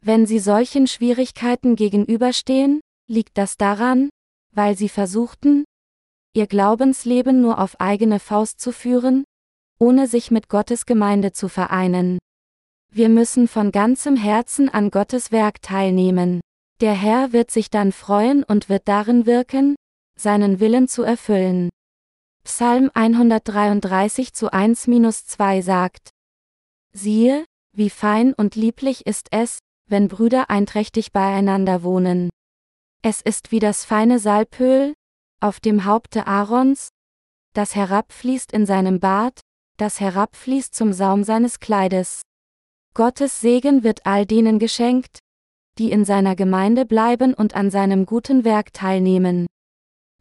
[0.02, 4.10] Wenn Sie solchen Schwierigkeiten gegenüberstehen, liegt das daran,
[4.52, 5.64] weil Sie versuchten,
[6.36, 9.24] Ihr Glaubensleben nur auf eigene Faust zu führen,
[9.78, 12.18] ohne sich mit Gottes Gemeinde zu vereinen.
[12.92, 16.40] Wir müssen von ganzem Herzen an Gottes Werk teilnehmen.
[16.80, 19.76] Der Herr wird sich dann freuen und wird darin wirken,
[20.18, 21.70] seinen Willen zu erfüllen.
[22.42, 26.10] Psalm 133 zu 1-2 sagt,
[26.92, 27.44] Siehe,
[27.76, 32.28] wie fein und lieblich ist es, wenn Brüder einträchtig beieinander wohnen.
[33.02, 34.94] Es ist wie das feine Salböl,
[35.44, 36.88] auf dem Haupte Aarons,
[37.52, 39.40] das herabfließt in seinem Bart,
[39.76, 42.22] das herabfließt zum Saum seines Kleides.
[42.94, 45.18] Gottes Segen wird all denen geschenkt,
[45.78, 49.46] die in seiner Gemeinde bleiben und an seinem guten Werk teilnehmen.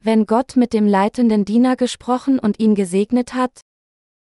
[0.02, 3.62] Wenn Gott mit dem leitenden Diener gesprochen und ihn gesegnet hat,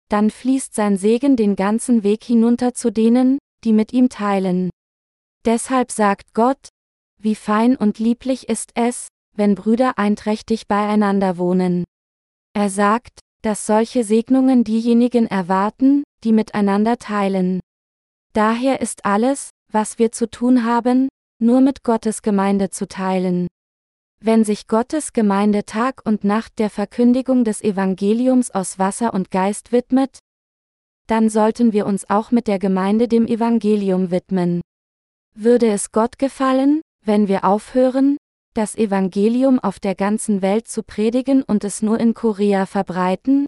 [0.08, 4.70] dann fließt sein Segen den ganzen Weg hinunter zu denen, die mit ihm teilen.
[5.44, 6.68] Deshalb sagt Gott,
[7.18, 11.84] wie fein und lieblich ist es, wenn Brüder einträchtig beieinander wohnen.
[12.54, 17.60] Er sagt, dass solche Segnungen diejenigen erwarten, die miteinander teilen.
[18.32, 21.08] Daher ist alles, was wir zu tun haben,
[21.40, 23.48] nur mit Gottes Gemeinde zu teilen.
[24.20, 29.72] Wenn sich Gottes Gemeinde Tag und Nacht der Verkündigung des Evangeliums aus Wasser und Geist
[29.72, 30.18] widmet,
[31.06, 34.62] dann sollten wir uns auch mit der Gemeinde dem Evangelium widmen.
[35.34, 38.16] Würde es Gott gefallen, wenn wir aufhören,
[38.54, 43.46] das Evangelium auf der ganzen Welt zu predigen und es nur in Korea verbreiten?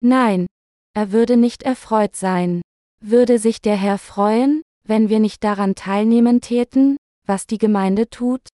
[0.00, 0.46] Nein,
[0.94, 2.62] er würde nicht erfreut sein.
[3.00, 6.96] Würde sich der Herr freuen, wenn wir nicht daran teilnehmen täten,
[7.26, 8.48] was die Gemeinde tut?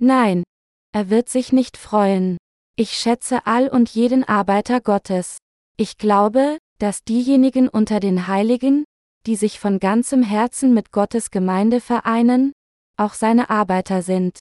[0.00, 0.42] Nein,
[0.92, 2.38] er wird sich nicht freuen.
[2.76, 5.38] Ich schätze all und jeden Arbeiter Gottes.
[5.76, 8.84] Ich glaube, dass diejenigen unter den Heiligen,
[9.26, 12.52] die sich von ganzem Herzen mit Gottes Gemeinde vereinen,
[12.96, 14.38] auch seine Arbeiter sind.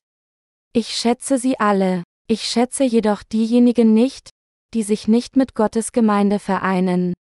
[0.78, 4.30] Ich schätze sie alle, ich schätze jedoch diejenigen nicht,
[4.76, 7.16] die sich nicht mit Gottes Gemeinde vereinen.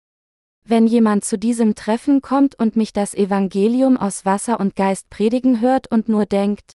[0.67, 5.61] Wenn jemand zu diesem Treffen kommt und mich das Evangelium aus Wasser und Geist predigen
[5.61, 6.73] hört und nur denkt,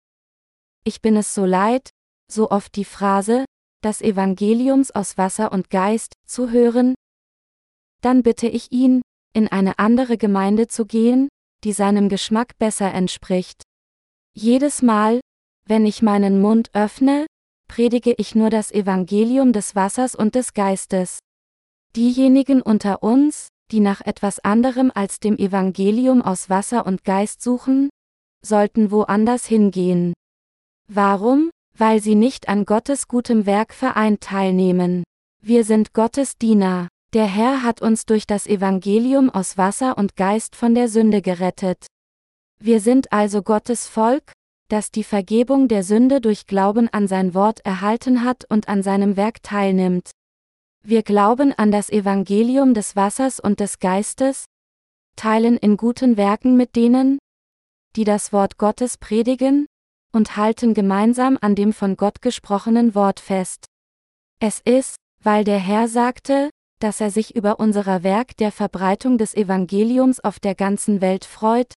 [0.83, 1.90] ich bin es so leid,
[2.33, 3.45] so oft die Phrase,
[3.83, 6.95] das Evangeliums aus Wasser und Geist, zu hören,
[8.01, 9.03] dann bitte ich ihn,
[9.35, 11.29] in eine andere Gemeinde zu gehen,
[11.62, 13.64] die seinem Geschmack besser entspricht.
[14.33, 15.21] Jedes Mal,
[15.66, 17.27] wenn ich meinen Mund öffne,
[17.68, 21.20] predige ich nur das Evangelium des Wassers und des Geistes.
[21.94, 27.90] Diejenigen unter uns, die nach etwas anderem als dem Evangelium aus Wasser und Geist suchen,
[28.44, 30.14] sollten woanders hingehen.
[30.88, 31.51] Warum?
[31.77, 35.05] Weil sie nicht an Gottes gutem Werk vereint teilnehmen.
[35.42, 36.88] Wir sind Gottes Diener.
[37.14, 41.87] Der Herr hat uns durch das Evangelium aus Wasser und Geist von der Sünde gerettet.
[42.62, 44.33] Wir sind also Gottes Volk,
[44.71, 49.17] das die Vergebung der Sünde durch Glauben an sein Wort erhalten hat und an seinem
[49.17, 50.11] Werk teilnimmt.
[50.83, 54.47] Wir glauben an das Evangelium des Wassers und des Geistes,
[55.17, 57.19] teilen in guten Werken mit denen,
[57.97, 59.67] die das Wort Gottes predigen,
[60.13, 63.67] und halten gemeinsam an dem von Gott gesprochenen Wort fest.
[64.41, 69.35] Es ist, weil der Herr sagte, dass er sich über unser Werk der Verbreitung des
[69.35, 71.75] Evangeliums auf der ganzen Welt freut,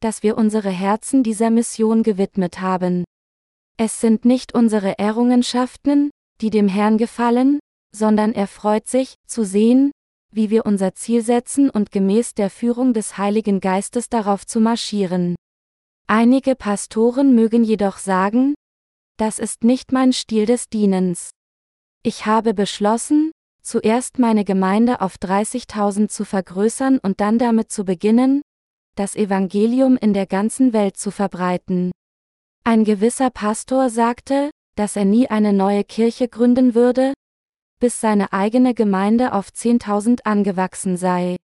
[0.00, 3.04] dass wir unsere Herzen dieser Mission gewidmet haben.
[3.76, 7.58] Es sind nicht unsere Errungenschaften, die dem Herrn gefallen,
[7.94, 9.90] sondern er freut sich, zu sehen,
[10.32, 15.34] wie wir unser Ziel setzen und gemäß der Führung des Heiligen Geistes darauf zu marschieren.
[16.06, 18.54] Einige Pastoren mögen jedoch sagen,
[19.16, 21.30] das ist nicht mein Stil des Dienens.
[22.02, 23.32] Ich habe beschlossen,
[23.62, 28.42] zuerst meine Gemeinde auf 30.000 zu vergrößern und dann damit zu beginnen,
[28.96, 31.92] das Evangelium in der ganzen Welt zu verbreiten.
[32.64, 37.12] Ein gewisser Pastor sagte, dass er nie eine neue Kirche gründen würde,
[37.78, 41.36] bis seine eigene Gemeinde auf 10.000 angewachsen sei.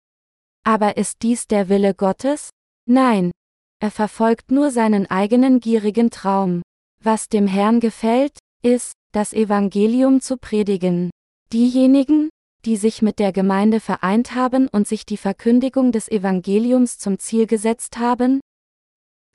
[0.64, 2.50] Aber ist dies der Wille Gottes?
[2.88, 3.32] Nein.
[3.80, 6.62] Er verfolgt nur seinen eigenen gierigen Traum.
[7.04, 11.10] Was dem Herrn gefällt, ist, das Evangelium zu predigen.
[11.52, 12.30] Diejenigen,
[12.66, 17.48] die sich mit der Gemeinde vereint haben und sich die Verkündigung des Evangeliums zum Ziel
[17.48, 18.40] gesetzt haben,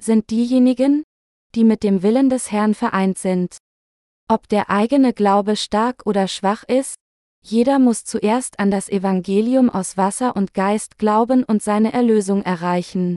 [0.00, 1.02] sind diejenigen,
[1.54, 3.56] die mit dem Willen des Herrn vereint sind.
[4.28, 6.96] Ob der eigene Glaube stark oder schwach ist,
[7.42, 13.16] jeder muss zuerst an das Evangelium aus Wasser und Geist glauben und seine Erlösung erreichen.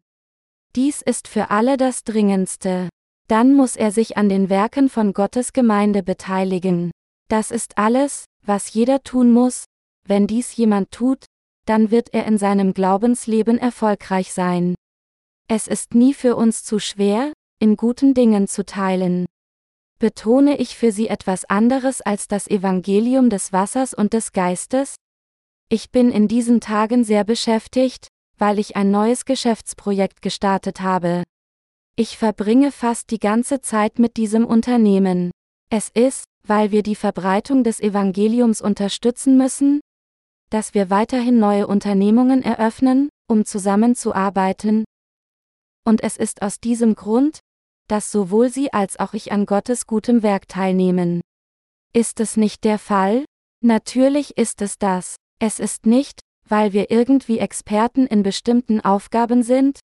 [0.76, 2.90] Dies ist für alle das Dringendste.
[3.28, 6.92] Dann muss er sich an den Werken von Gottes Gemeinde beteiligen.
[7.28, 9.66] Das ist alles, was jeder tun muss,
[10.06, 11.26] wenn dies jemand tut,
[11.66, 14.76] dann wird er in seinem Glaubensleben erfolgreich sein.
[15.48, 19.26] Es ist nie für uns zu schwer, in guten Dingen zu teilen.
[20.00, 24.96] Betone ich für Sie etwas anderes als das Evangelium des Wassers und des Geistes?
[25.68, 28.08] Ich bin in diesen Tagen sehr beschäftigt,
[28.38, 31.24] weil ich ein neues Geschäftsprojekt gestartet habe.
[31.96, 35.32] Ich verbringe fast die ganze Zeit mit diesem Unternehmen.
[35.70, 39.82] Es ist, weil wir die Verbreitung des Evangeliums unterstützen müssen,
[40.50, 44.86] dass wir weiterhin neue Unternehmungen eröffnen, um zusammenzuarbeiten.
[45.86, 47.40] Und es ist aus diesem Grund,
[47.88, 51.22] dass sowohl Sie als auch ich an Gottes gutem Werk teilnehmen.
[51.94, 53.26] Ist es nicht der Fall?
[53.62, 55.16] Natürlich ist es das.
[55.40, 59.80] Es ist nicht, weil wir irgendwie Experten in bestimmten Aufgaben sind,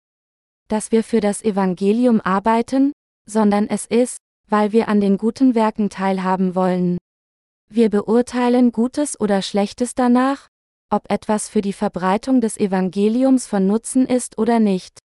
[0.68, 2.92] dass wir für das Evangelium arbeiten,
[3.28, 4.18] sondern es ist,
[4.48, 6.98] weil wir an den guten Werken teilhaben wollen.
[7.72, 10.48] Wir beurteilen Gutes oder Schlechtes danach,
[10.90, 14.98] ob etwas für die Verbreitung des Evangeliums von Nutzen ist oder nicht.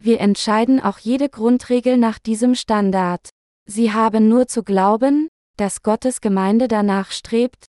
[0.00, 3.30] Wir entscheiden auch jede Grundregel nach diesem Standard.
[3.66, 7.64] Sie haben nur zu glauben, dass Gottes Gemeinde danach strebt,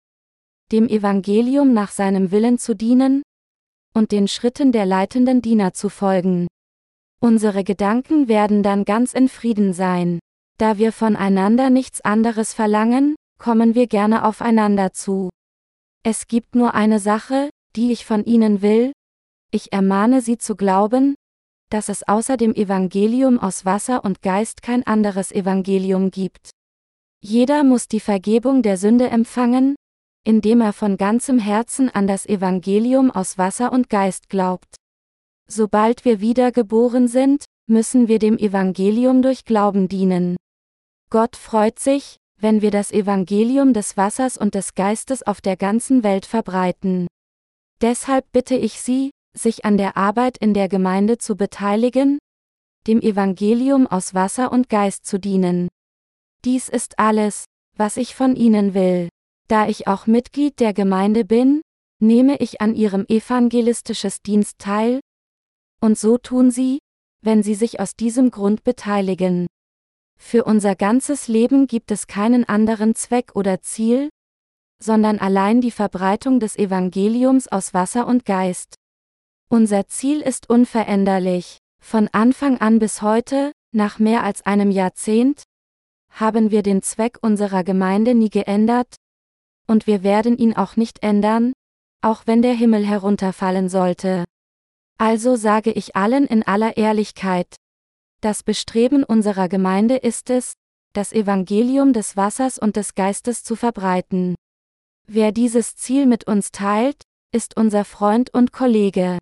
[0.73, 3.23] dem Evangelium nach seinem Willen zu dienen
[3.93, 6.47] und den Schritten der leitenden Diener zu folgen.
[7.21, 10.19] Unsere Gedanken werden dann ganz in Frieden sein.
[10.57, 15.31] Da wir voneinander nichts anderes verlangen, kommen wir gerne aufeinander zu.
[16.03, 18.93] Es gibt nur eine Sache, die ich von Ihnen will,
[19.51, 21.15] ich ermahne Sie zu glauben,
[21.71, 26.51] dass es außer dem Evangelium aus Wasser und Geist kein anderes Evangelium gibt.
[27.23, 29.77] Jeder muss die Vergebung der Sünde empfangen,
[30.25, 34.77] indem er von ganzem Herzen an das Evangelium aus Wasser und Geist glaubt.
[35.49, 40.37] Sobald wir wiedergeboren sind, müssen wir dem Evangelium durch Glauben dienen.
[41.11, 46.05] Gott freut sich, wenn wir das Evangelium des Wassers und des Geistes auf der ganzen
[46.05, 47.07] Welt verbreiten.
[47.81, 52.19] Deshalb bitte ich Sie, sich an der Arbeit in der Gemeinde zu beteiligen,
[52.87, 55.69] dem Evangelium aus Wasser und Geist zu dienen.
[56.45, 57.47] Dies ist alles,
[57.79, 59.09] was ich von Ihnen will.
[59.49, 61.63] Da ich auch Mitglied der Gemeinde bin,
[61.99, 65.01] nehme ich an ihrem evangelistisches Dienst teil,
[65.81, 66.81] und so tun sie,
[67.23, 69.47] wenn sie sich aus diesem Grund beteiligen.
[70.17, 74.11] Für unser ganzes Leben gibt es keinen anderen Zweck oder Ziel,
[74.83, 78.75] sondern allein die Verbreitung des Evangeliums aus Wasser und Geist.
[79.49, 81.59] Unser Ziel ist unveränderlich.
[81.81, 85.43] Von Anfang an bis heute, nach mehr als einem Jahrzehnt,
[86.11, 88.97] haben wir den Zweck unserer Gemeinde nie geändert,
[89.67, 91.53] und wir werden ihn auch nicht ändern,
[92.03, 94.25] auch wenn der Himmel herunterfallen sollte.
[94.99, 97.57] Also sage ich allen in aller Ehrlichkeit,
[98.25, 100.55] das Bestreben unserer Gemeinde ist es,
[100.95, 104.35] das Evangelium des Wassers und des Geistes zu verbreiten.
[105.07, 107.03] Wer dieses Ziel mit uns teilt,
[107.33, 109.19] ist unser Freund und Kollege.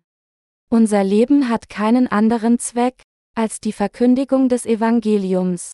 [0.69, 3.01] Unser Leben hat keinen anderen Zweck,
[3.35, 5.73] als die Verkündigung des Evangeliums.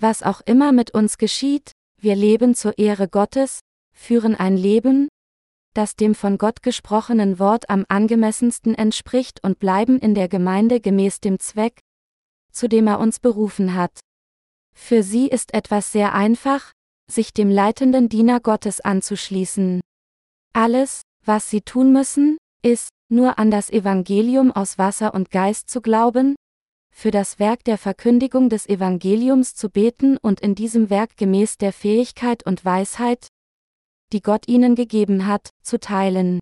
[0.00, 3.60] Was auch immer mit uns geschieht, wir leben zur Ehre Gottes,
[3.92, 5.08] führen ein Leben,
[5.74, 11.20] das dem von Gott gesprochenen Wort am angemessensten entspricht und bleiben in der Gemeinde gemäß
[11.20, 11.80] dem Zweck,
[12.56, 14.00] zu dem er uns berufen hat.
[14.74, 16.72] Für sie ist etwas sehr einfach,
[17.10, 19.80] sich dem leitenden Diener Gottes anzuschließen.
[20.54, 25.80] Alles, was sie tun müssen, ist, nur an das Evangelium aus Wasser und Geist zu
[25.80, 26.34] glauben,
[26.90, 31.74] für das Werk der Verkündigung des Evangeliums zu beten und in diesem Werk gemäß der
[31.74, 33.28] Fähigkeit und Weisheit,
[34.14, 36.40] die Gott ihnen gegeben hat, zu teilen.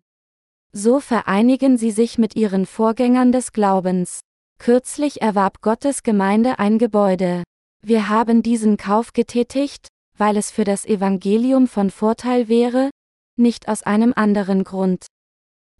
[0.71, 4.21] So vereinigen sie sich mit ihren Vorgängern des Glaubens.
[4.57, 7.43] Kürzlich erwarb Gottes Gemeinde ein Gebäude.
[7.81, 12.89] Wir haben diesen Kauf getätigt, weil es für das Evangelium von Vorteil wäre,
[13.37, 15.05] nicht aus einem anderen Grund.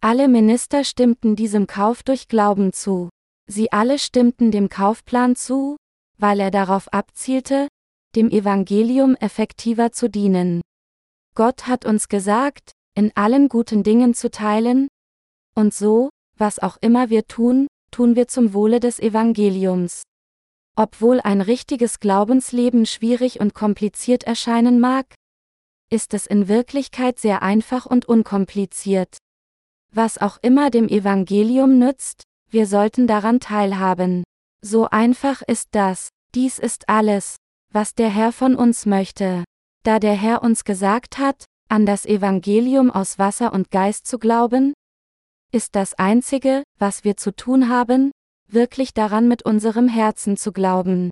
[0.00, 3.08] Alle Minister stimmten diesem Kauf durch Glauben zu.
[3.48, 5.76] Sie alle stimmten dem Kaufplan zu,
[6.18, 7.68] weil er darauf abzielte,
[8.14, 10.60] dem Evangelium effektiver zu dienen.
[11.34, 14.88] Gott hat uns gesagt, in allen guten Dingen zu teilen,
[15.54, 17.66] und so, was auch immer wir tun,
[17.96, 20.02] tun wir zum Wohle des Evangeliums.
[20.76, 25.06] Obwohl ein richtiges Glaubensleben schwierig und kompliziert erscheinen mag,
[25.90, 29.16] ist es in Wirklichkeit sehr einfach und unkompliziert.
[29.94, 34.24] Was auch immer dem Evangelium nützt, wir sollten daran teilhaben.
[34.60, 36.10] So einfach ist das.
[36.34, 37.36] Dies ist alles,
[37.72, 39.42] was der Herr von uns möchte.
[39.84, 44.74] Da der Herr uns gesagt hat, an das Evangelium aus Wasser und Geist zu glauben,
[45.52, 48.12] ist das Einzige, was wir zu tun haben,
[48.48, 51.10] wirklich daran mit unserem Herzen zu glauben.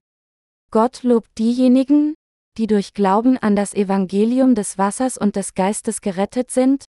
[0.70, 2.14] Gott lobt diejenigen,
[2.56, 6.84] die durch Glauben an das Evangelium des Wassers und des Geistes gerettet sind,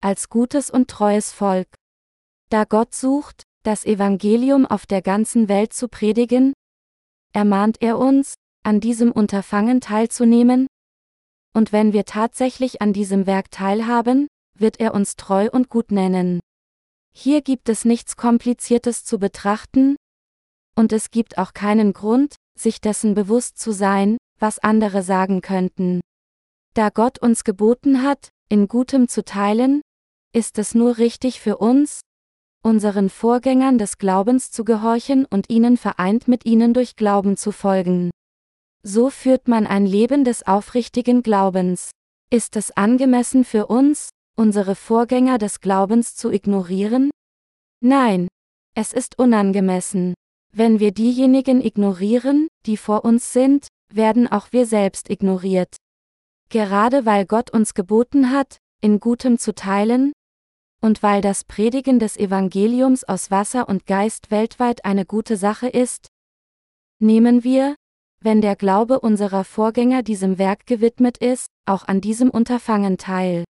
[0.00, 1.68] als gutes und treues Volk.
[2.48, 6.52] Da Gott sucht, das Evangelium auf der ganzen Welt zu predigen,
[7.32, 10.66] ermahnt er uns, an diesem Unterfangen teilzunehmen,
[11.52, 16.40] und wenn wir tatsächlich an diesem Werk teilhaben, wird er uns treu und gut nennen.
[17.12, 19.96] Hier gibt es nichts Kompliziertes zu betrachten,
[20.76, 26.00] und es gibt auch keinen Grund, sich dessen bewusst zu sein, was andere sagen könnten.
[26.74, 29.82] Da Gott uns geboten hat, in Gutem zu teilen,
[30.32, 32.00] ist es nur richtig für uns,
[32.62, 38.10] unseren Vorgängern des Glaubens zu gehorchen und ihnen vereint mit ihnen durch Glauben zu folgen.
[38.82, 41.90] So führt man ein Leben des aufrichtigen Glaubens.
[42.30, 47.10] Ist es angemessen für uns, unsere Vorgänger des Glaubens zu ignorieren?
[47.80, 48.28] Nein,
[48.74, 50.14] es ist unangemessen.
[50.52, 55.76] Wenn wir diejenigen ignorieren, die vor uns sind, werden auch wir selbst ignoriert.
[56.48, 60.12] Gerade weil Gott uns geboten hat, in Gutem zu teilen,
[60.80, 66.08] und weil das Predigen des Evangeliums aus Wasser und Geist weltweit eine gute Sache ist,
[66.98, 67.76] nehmen wir,
[68.22, 73.44] wenn der Glaube unserer Vorgänger diesem Werk gewidmet ist, auch an diesem Unterfangen teil.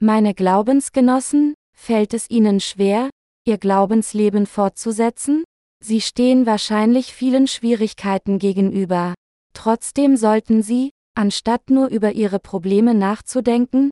[0.00, 3.10] Meine Glaubensgenossen, fällt es ihnen schwer,
[3.46, 5.44] ihr Glaubensleben fortzusetzen?
[5.82, 9.14] Sie stehen wahrscheinlich vielen Schwierigkeiten gegenüber.
[9.54, 13.90] Trotzdem sollten sie, anstatt nur über ihre Probleme nachzudenken,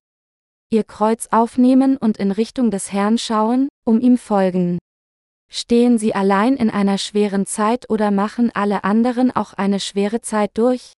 [0.73, 4.79] ihr Kreuz aufnehmen und in Richtung des Herrn schauen, um ihm folgen.
[5.51, 10.53] Stehen sie allein in einer schweren Zeit oder machen alle anderen auch eine schwere Zeit
[10.55, 10.95] durch?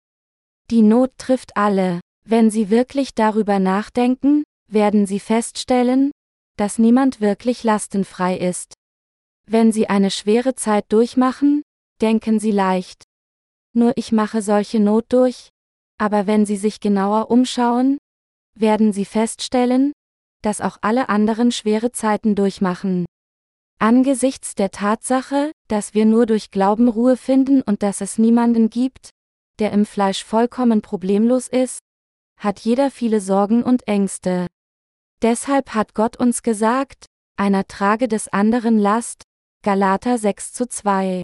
[0.70, 2.00] Die Not trifft alle.
[2.26, 6.10] Wenn sie wirklich darüber nachdenken, werden Sie feststellen,
[6.56, 8.74] dass niemand wirklich lastenfrei ist.
[9.46, 11.62] Wenn Sie eine schwere Zeit durchmachen,
[12.00, 13.04] denken Sie leicht.
[13.74, 15.50] Nur ich mache solche Not durch,
[15.98, 17.98] aber wenn Sie sich genauer umschauen,
[18.54, 19.92] werden Sie feststellen,
[20.42, 23.06] dass auch alle anderen schwere Zeiten durchmachen.
[23.80, 29.10] Angesichts der Tatsache, dass wir nur durch Glauben Ruhe finden und dass es niemanden gibt,
[29.58, 31.80] der im Fleisch vollkommen problemlos ist,
[32.38, 34.46] hat jeder viele Sorgen und Ängste.
[35.24, 37.06] Deshalb hat Gott uns gesagt,
[37.38, 39.22] einer trage des anderen Last,
[39.62, 41.22] Galater 6 zu 2.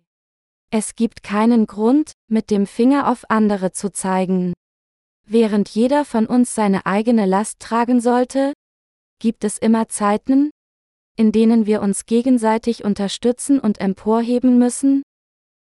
[0.71, 4.55] Es gibt keinen Grund, mit dem Finger auf andere zu zeigen.
[5.27, 8.55] Während jeder von uns seine eigene Last tragen sollte,
[9.19, 10.49] gibt es immer Zeiten,
[11.19, 15.03] in denen wir uns gegenseitig unterstützen und emporheben müssen,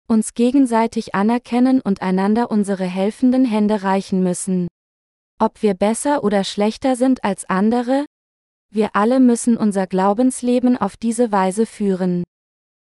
[0.08, 4.70] uns gegenseitig anerkennen und einander unsere helfenden Hände reichen müssen.
[5.40, 8.06] Ob wir besser oder schlechter sind als andere,
[8.74, 12.24] wir alle müssen unser Glaubensleben auf diese Weise führen.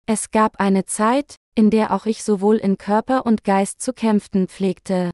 [0.06, 4.46] Es gab eine Zeit, in der auch ich sowohl in Körper und Geist zu kämpfen
[4.46, 5.10] pflegte.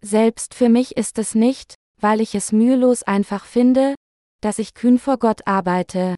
[0.00, 3.94] Selbst für mich ist es nicht, weil ich es mühelos einfach finde,
[4.40, 6.14] dass ich kühn vor Gott arbeite.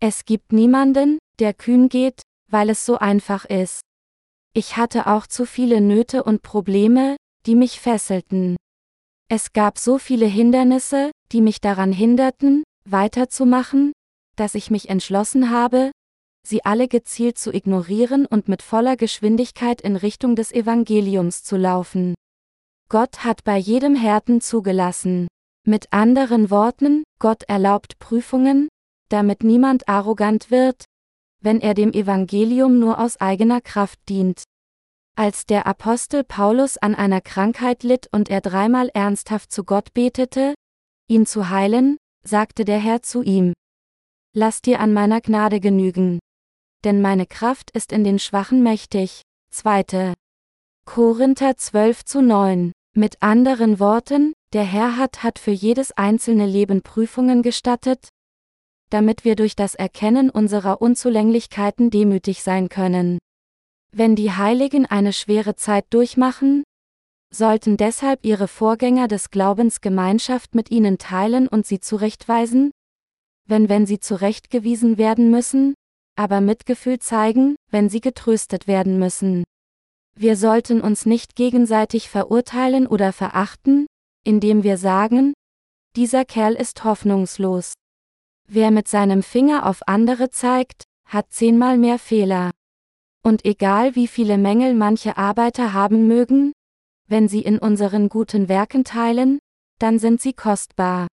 [0.00, 3.82] Es gibt niemanden, der kühn geht, weil es so einfach ist.
[4.54, 8.56] Ich hatte auch zu viele Nöte und Probleme, die mich fesselten.
[9.28, 13.92] Es gab so viele Hindernisse, die mich daran hinderten, weiterzumachen,
[14.36, 15.90] dass ich mich entschlossen habe,
[16.46, 22.14] sie alle gezielt zu ignorieren und mit voller Geschwindigkeit in Richtung des Evangeliums zu laufen.
[22.88, 25.28] Gott hat bei jedem Härten zugelassen.
[25.66, 28.68] Mit anderen Worten, Gott erlaubt Prüfungen,
[29.08, 30.84] damit niemand arrogant wird,
[31.40, 34.42] wenn er dem Evangelium nur aus eigener Kraft dient.
[35.14, 40.54] Als der Apostel Paulus an einer Krankheit litt und er dreimal ernsthaft zu Gott betete,
[41.08, 43.52] ihn zu heilen, sagte der Herr zu ihm,
[44.34, 46.18] Lass dir an meiner Gnade genügen.
[46.84, 49.22] Denn meine Kraft ist in den Schwachen mächtig.
[49.50, 50.14] 2.
[50.86, 52.72] Korinther 12 zu 9.
[52.96, 58.08] Mit anderen Worten, der Herr hat hat für jedes einzelne Leben Prüfungen gestattet,
[58.90, 63.18] damit wir durch das Erkennen unserer Unzulänglichkeiten demütig sein können.
[63.92, 66.64] Wenn die Heiligen eine schwere Zeit durchmachen,
[67.34, 72.70] sollten deshalb ihre Vorgänger des Glaubens Gemeinschaft mit ihnen teilen und sie zurechtweisen,
[73.48, 75.74] wenn wenn sie zurechtgewiesen werden müssen,
[76.16, 79.44] aber Mitgefühl zeigen, wenn sie getröstet werden müssen.
[80.14, 83.86] Wir sollten uns nicht gegenseitig verurteilen oder verachten,
[84.24, 85.32] indem wir sagen,
[85.96, 87.72] dieser Kerl ist hoffnungslos.
[88.48, 92.50] Wer mit seinem Finger auf andere zeigt, hat zehnmal mehr Fehler.
[93.22, 96.52] Und egal wie viele Mängel manche Arbeiter haben mögen,
[97.08, 99.38] wenn sie in unseren guten Werken teilen,
[99.78, 101.08] dann sind sie kostbar.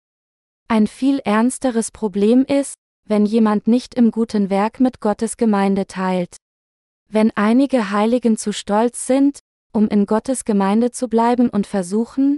[0.68, 2.76] Ein viel ernsteres Problem ist,
[3.06, 6.38] wenn jemand nicht im guten Werk mit Gottes Gemeinde teilt.
[7.08, 9.40] Wenn einige Heiligen zu stolz sind,
[9.74, 12.38] um in Gottes Gemeinde zu bleiben und versuchen,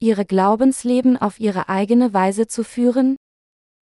[0.00, 3.16] ihre Glaubensleben auf ihre eigene Weise zu führen,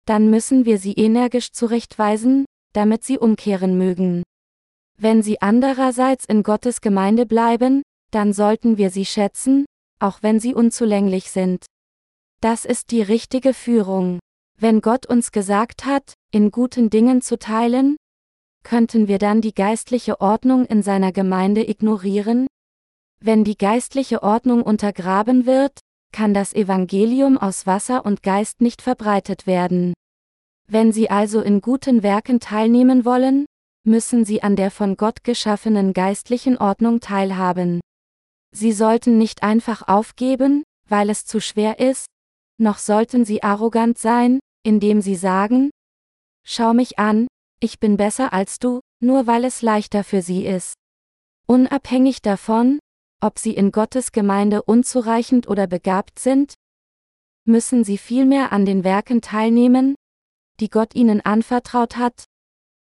[0.06, 4.22] dann müssen wir sie energisch zurechtweisen, damit sie umkehren mögen.
[4.96, 9.66] Wenn sie andererseits in Gottes Gemeinde bleiben, dann sollten wir sie schätzen,
[10.00, 11.66] auch wenn sie unzulänglich sind.
[12.40, 14.18] Das ist die richtige Führung.
[14.58, 17.96] Wenn Gott uns gesagt hat, in guten Dingen zu teilen,
[18.62, 22.46] könnten wir dann die geistliche Ordnung in seiner Gemeinde ignorieren?
[23.22, 25.78] Wenn die geistliche Ordnung untergraben wird,
[26.12, 29.94] kann das Evangelium aus Wasser und Geist nicht verbreitet werden.
[30.68, 33.46] Wenn Sie also in guten Werken teilnehmen wollen,
[33.84, 37.80] müssen sie an der von Gott geschaffenen geistlichen Ordnung teilhaben.
[38.52, 42.06] Sie sollten nicht einfach aufgeben, weil es zu schwer ist,
[42.58, 45.70] noch sollten sie arrogant sein, indem sie sagen,
[46.44, 47.26] Schau mich an,
[47.60, 50.74] ich bin besser als du, nur weil es leichter für sie ist.
[51.46, 52.78] Unabhängig davon,
[53.20, 56.54] ob sie in Gottes Gemeinde unzureichend oder begabt sind,
[57.44, 59.94] müssen sie vielmehr an den Werken teilnehmen,
[60.60, 62.24] die Gott ihnen anvertraut hat,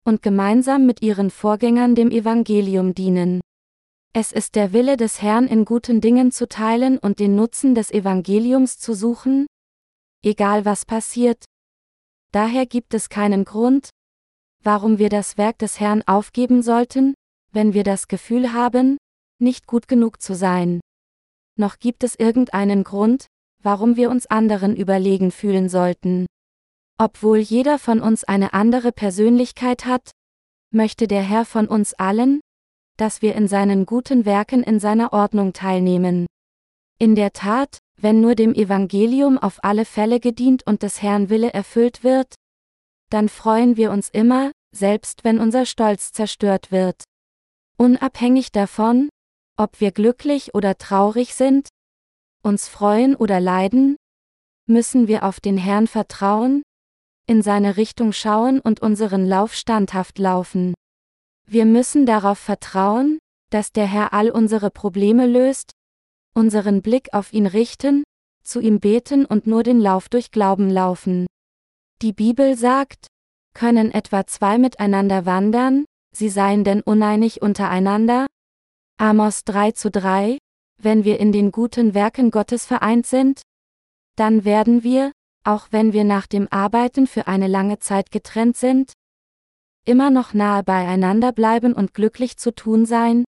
[0.05, 3.41] und gemeinsam mit ihren Vorgängern dem Evangelium dienen.
[4.19, 7.91] Es ist der Wille des Herrn in guten Dingen zu teilen und den Nutzen des
[7.91, 9.45] Evangeliums zu suchen,
[10.25, 11.45] egal was passiert.
[12.31, 13.91] Daher gibt es keinen Grund,
[14.63, 17.13] warum wir das Werk des Herrn aufgeben sollten,
[17.51, 18.97] wenn wir das Gefühl haben,
[19.37, 20.81] nicht gut genug zu sein.
[21.55, 23.27] Noch gibt es irgendeinen Grund,
[23.61, 26.25] warum wir uns anderen überlegen fühlen sollten.
[26.97, 30.09] Obwohl jeder von uns eine andere Persönlichkeit hat,
[30.73, 32.41] möchte der Herr von uns allen,
[32.97, 36.25] dass wir in seinen guten Werken in seiner Ordnung teilnehmen.
[36.99, 41.53] In der Tat, wenn nur dem Evangelium auf alle Fälle gedient und des Herrn Wille
[41.53, 42.35] erfüllt wird,
[43.09, 47.03] dann freuen wir uns immer, selbst wenn unser Stolz zerstört wird.
[47.77, 49.09] Unabhängig davon,
[49.57, 51.69] ob wir glücklich oder traurig sind,
[52.43, 53.97] uns freuen oder leiden,
[54.67, 56.63] müssen wir auf den Herrn vertrauen,
[57.27, 60.73] in seine Richtung schauen und unseren Lauf standhaft laufen.
[61.49, 63.19] Wir müssen darauf vertrauen,
[63.51, 65.71] dass der Herr all unsere Probleme löst,
[66.35, 68.03] unseren Blick auf ihn richten,
[68.43, 71.25] zu ihm beten und nur den Lauf durch Glauben laufen.
[72.01, 73.07] Die Bibel sagt,
[73.53, 78.27] können etwa zwei miteinander wandern, sie seien denn uneinig untereinander?
[78.99, 80.37] Amos 3 zu 3,
[80.81, 83.41] wenn wir in den guten Werken Gottes vereint sind?
[84.17, 85.11] Dann werden wir,
[85.45, 88.91] auch wenn wir nach dem Arbeiten für eine lange Zeit getrennt sind?
[89.87, 93.23] Immer noch nahe beieinander bleiben und glücklich zu tun sein?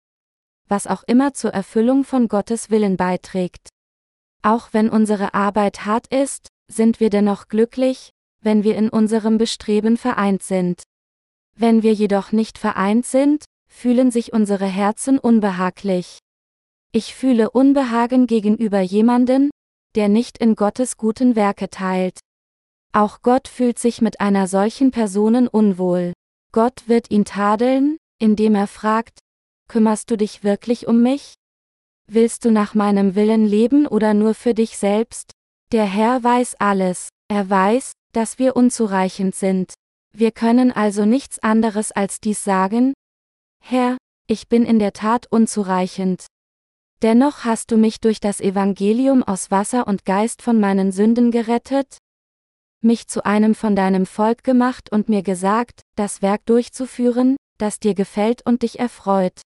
[0.69, 3.71] Was auch immer zur Erfüllung von Gottes Willen beiträgt.
[4.41, 9.97] Auch wenn unsere Arbeit hart ist, sind wir dennoch glücklich, wenn wir in unserem Bestreben
[9.97, 10.85] vereint sind.
[11.57, 16.21] Wenn wir jedoch nicht vereint sind, fühlen sich unsere Herzen unbehaglich.
[16.93, 19.51] Ich fühle Unbehagen gegenüber jemanden,
[19.97, 22.21] der nicht in Gottes guten Werke teilt.
[22.93, 26.13] Auch Gott fühlt sich mit einer solchen Personen unwohl.
[26.55, 29.19] Gott wird ihn tadeln, indem er fragt,
[29.69, 31.35] kümmerst du dich wirklich um mich?
[32.07, 35.33] Willst du nach meinem Willen leben oder nur für dich selbst?
[35.73, 39.75] Der Herr weiß alles, er weiß, dass wir unzureichend sind.
[40.17, 42.95] Wir können also nichts anderes als dies sagen,
[43.61, 43.97] Herr,
[44.29, 46.27] ich bin in der Tat unzureichend.
[47.03, 51.99] Dennoch hast du mich durch das Evangelium aus Wasser und Geist von meinen Sünden gerettet,
[52.85, 57.95] mich zu einem von deinem Volk gemacht und mir gesagt, das Werk durchzuführen, das dir
[57.95, 59.41] gefällt und dich erfreut.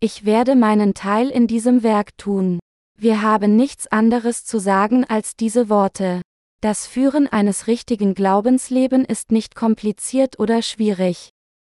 [0.00, 2.60] Ich werde meinen Teil in diesem Werk tun.
[2.96, 6.22] Wir haben nichts anderes zu sagen als diese Worte.
[6.60, 11.30] Das Führen eines richtigen Glaubensleben ist nicht kompliziert oder schwierig.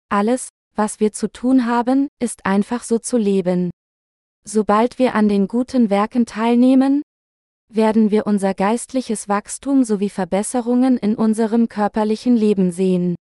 [0.09, 3.71] Alles, was wir zu tun haben, ist einfach so zu leben.
[4.45, 7.01] Sobald wir an den guten Werken teilnehmen,
[7.73, 13.15] werden wir unser geistliches Wachstum sowie Verbesserungen in unserem körperlichen Leben sehen.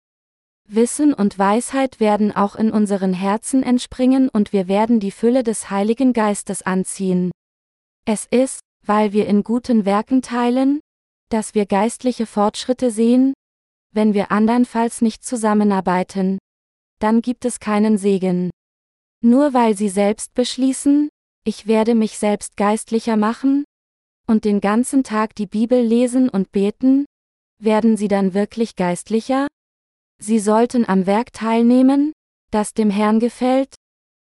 [0.67, 5.69] Wissen und Weisheit werden auch in unseren Herzen entspringen und wir werden die Fülle des
[5.69, 7.31] Heiligen Geistes anziehen.
[8.05, 10.79] Es ist, weil wir in guten Werken teilen,
[11.29, 13.33] dass wir geistliche Fortschritte sehen,
[13.91, 16.37] wenn wir andernfalls nicht zusammenarbeiten,
[16.99, 18.49] dann gibt es keinen Segen.
[19.21, 21.09] Nur weil sie selbst beschließen,
[21.45, 23.65] ich werde mich selbst geistlicher machen,
[24.27, 27.05] und den ganzen Tag die Bibel lesen und beten,
[27.59, 29.47] werden sie dann wirklich geistlicher?
[30.21, 32.13] Sie sollten am Werk teilnehmen,
[32.51, 33.75] das dem Herrn gefällt,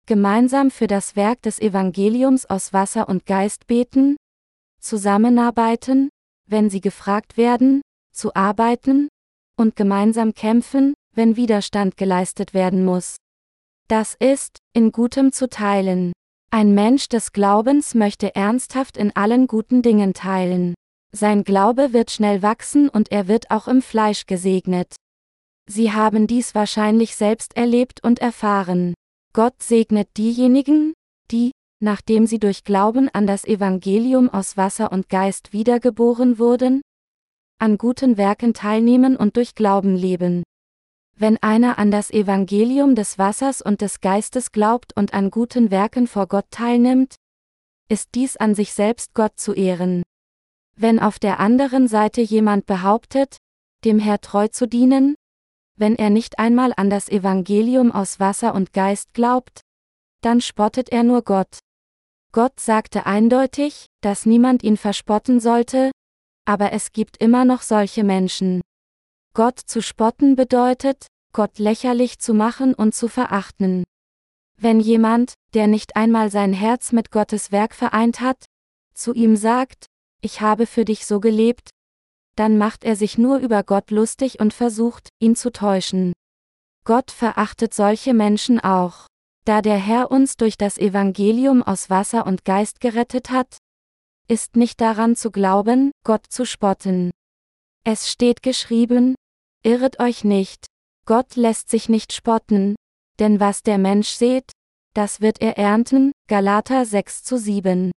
[0.06, 4.16] gemeinsam für das Werk des Evangeliums aus Wasser und Geist beten,
[4.80, 6.10] zusammenarbeiten,
[6.46, 7.82] wenn sie gefragt werden,
[8.12, 9.08] zu arbeiten,
[9.56, 13.16] und gemeinsam kämpfen, wenn Widerstand geleistet werden muss.
[13.88, 16.12] Das ist, in Gutem zu teilen.
[16.52, 20.74] Ein Mensch des Glaubens möchte ernsthaft in allen guten Dingen teilen.
[21.12, 24.96] Sein Glaube wird schnell wachsen und er wird auch im Fleisch gesegnet.
[25.68, 28.94] Sie haben dies wahrscheinlich selbst erlebt und erfahren.
[29.32, 30.92] Gott segnet diejenigen,
[31.30, 36.82] die, nachdem sie durch Glauben an das Evangelium aus Wasser und Geist wiedergeboren wurden,
[37.60, 40.42] an guten Werken teilnehmen und durch Glauben leben.
[41.20, 46.06] Wenn einer an das Evangelium des Wassers und des Geistes glaubt und an guten Werken
[46.06, 47.16] vor Gott teilnimmt,
[47.90, 50.02] ist dies an sich selbst Gott zu ehren.
[50.76, 53.36] Wenn auf der anderen Seite jemand behauptet,
[53.84, 55.14] dem Herr treu zu dienen,
[55.76, 59.60] wenn er nicht einmal an das Evangelium aus Wasser und Geist glaubt,
[60.22, 61.58] dann spottet er nur Gott.
[62.32, 65.90] Gott sagte eindeutig, dass niemand ihn verspotten sollte,
[66.46, 68.62] aber es gibt immer noch solche Menschen.
[69.32, 73.84] Gott zu spotten bedeutet, Gott lächerlich zu machen und zu verachten.
[74.56, 78.44] Wenn jemand, der nicht einmal sein Herz mit Gottes Werk vereint hat,
[78.92, 79.86] zu ihm sagt,
[80.20, 81.70] ich habe für dich so gelebt,
[82.36, 86.12] dann macht er sich nur über Gott lustig und versucht, ihn zu täuschen.
[86.84, 89.06] Gott verachtet solche Menschen auch.
[89.44, 93.58] Da der Herr uns durch das Evangelium aus Wasser und Geist gerettet hat,
[94.28, 97.10] ist nicht daran zu glauben, Gott zu spotten.
[97.84, 99.14] Es steht geschrieben,
[99.62, 100.64] Irret euch nicht,
[101.04, 102.76] Gott lässt sich nicht spotten,
[103.18, 104.52] denn was der Mensch sät,
[104.94, 107.90] das wird er ernten, Galater 6 zu 7.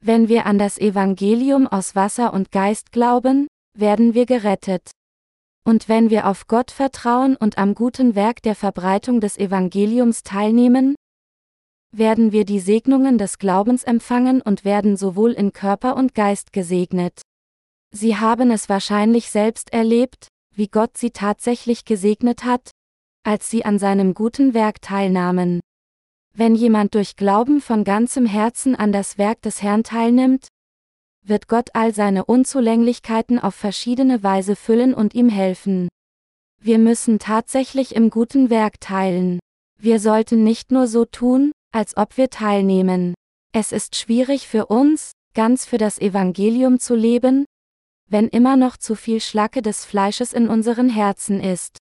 [0.00, 4.90] Wenn wir an das Evangelium aus Wasser und Geist glauben, werden wir gerettet.
[5.66, 10.94] Und wenn wir auf Gott vertrauen und am guten Werk der Verbreitung des Evangeliums teilnehmen,
[11.92, 17.20] werden wir die Segnungen des Glaubens empfangen und werden sowohl in Körper und Geist gesegnet.
[17.92, 22.70] Sie haben es wahrscheinlich selbst erlebt, wie Gott sie tatsächlich gesegnet hat,
[23.22, 25.60] als sie an seinem guten Werk teilnahmen.
[26.32, 30.48] Wenn jemand durch Glauben von ganzem Herzen an das Werk des Herrn teilnimmt,
[31.22, 35.88] wird Gott all seine Unzulänglichkeiten auf verschiedene Weise füllen und ihm helfen.
[36.60, 39.40] Wir müssen tatsächlich im guten Werk teilen.
[39.78, 43.14] Wir sollten nicht nur so tun, als ob wir teilnehmen.
[43.52, 47.44] Es ist schwierig für uns, ganz für das Evangelium zu leben,
[48.08, 51.78] wenn immer noch zu viel Schlacke des Fleisches in unseren Herzen ist.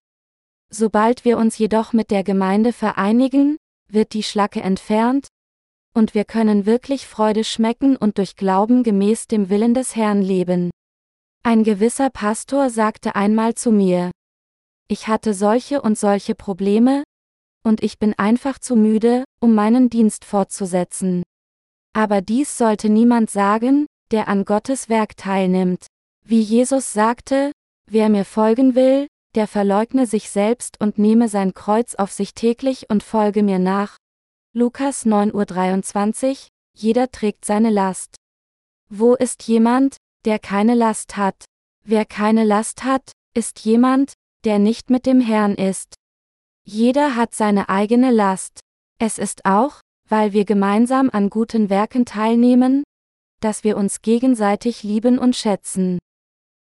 [0.69, 3.57] Sobald wir uns jedoch mit der Gemeinde vereinigen,
[3.88, 5.28] wird die Schlacke entfernt,
[5.93, 10.71] und wir können wirklich Freude schmecken und durch Glauben gemäß dem Willen des Herrn leben.
[11.43, 14.11] Ein gewisser Pastor sagte einmal zu mir,
[14.88, 17.03] ich hatte solche und solche Probleme,
[17.63, 21.23] und ich bin einfach zu müde, um meinen Dienst fortzusetzen.
[21.93, 25.88] Aber dies sollte niemand sagen, der an Gottes Werk teilnimmt.
[26.28, 27.51] Wie Jesus sagte,
[27.86, 29.05] wer mir folgen will,
[29.36, 33.97] der verleugne sich selbst und nehme sein Kreuz auf sich täglich und folge mir nach.
[34.51, 36.38] Lukas 9.23 Uhr,
[36.76, 38.15] jeder trägt seine Last.
[38.89, 41.45] Wo ist jemand, der keine Last hat?
[41.84, 44.13] Wer keine Last hat, ist jemand,
[44.45, 45.93] der nicht mit dem Herrn ist.
[46.63, 48.61] Jeder hat seine eigene Last.
[48.97, 52.84] Es ist auch, weil wir gemeinsam an guten Werken teilnehmen,
[53.41, 55.99] dass wir uns gegenseitig lieben und schätzen.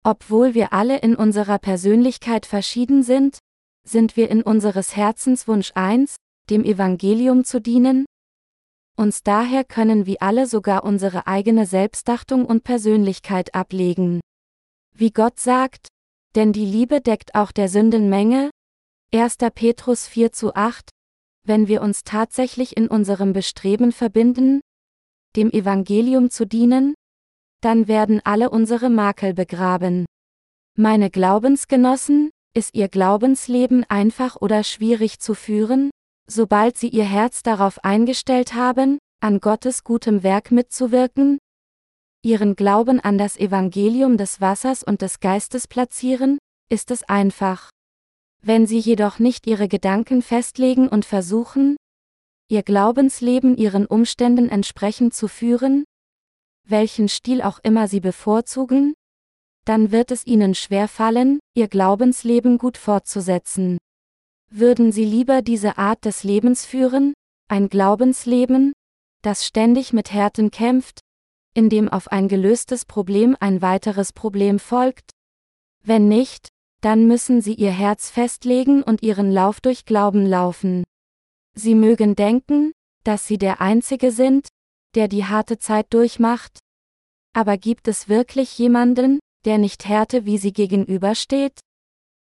[0.07, 3.39] Obwohl wir alle in unserer Persönlichkeit verschieden sind,
[3.85, 6.15] sind wir in unseres Herzens Wunsch eins,
[6.49, 8.05] dem Evangelium zu dienen?
[8.95, 14.21] uns daher können wie alle sogar unsere eigene Selbstachtung und Persönlichkeit ablegen.
[14.95, 15.89] Wie Gott sagt,
[16.35, 18.49] denn die Liebe deckt auch der Sündenmenge,
[19.13, 19.37] 1.
[19.53, 20.89] Petrus 4 zu 8,
[21.43, 24.61] wenn wir uns tatsächlich in unserem Bestreben verbinden,
[25.35, 26.95] dem Evangelium zu dienen,
[27.61, 30.05] dann werden alle unsere Makel begraben.
[30.75, 35.91] Meine Glaubensgenossen, ist Ihr Glaubensleben einfach oder schwierig zu führen?
[36.27, 41.37] Sobald Sie Ihr Herz darauf eingestellt haben, an Gottes gutem Werk mitzuwirken,
[42.23, 46.39] Ihren Glauben an das Evangelium des Wassers und des Geistes platzieren,
[46.69, 47.69] ist es einfach.
[48.41, 51.77] Wenn Sie jedoch nicht Ihre Gedanken festlegen und versuchen,
[52.49, 55.85] Ihr Glaubensleben Ihren Umständen entsprechend zu führen,
[56.69, 58.93] welchen Stil auch immer Sie bevorzugen,
[59.67, 63.77] dann wird es ihnen schwerfallen, ihr Glaubensleben gut fortzusetzen.
[64.49, 67.13] Würden sie lieber diese Art des Lebens führen,
[67.49, 68.71] ein Glaubensleben,
[69.23, 71.01] das ständig mit Härten kämpft,
[71.53, 75.11] in dem auf ein gelöstes Problem ein weiteres Problem folgt?
[75.83, 76.47] Wenn nicht,
[76.81, 80.85] dann müssen sie ihr Herz festlegen und ihren Lauf durch Glauben laufen.
[81.55, 82.71] Sie mögen denken,
[83.03, 84.47] dass sie der Einzige sind,
[84.97, 86.57] der die harte Zeit durchmacht.
[87.33, 91.59] Aber gibt es wirklich jemanden, der nicht Härte wie sie gegenübersteht?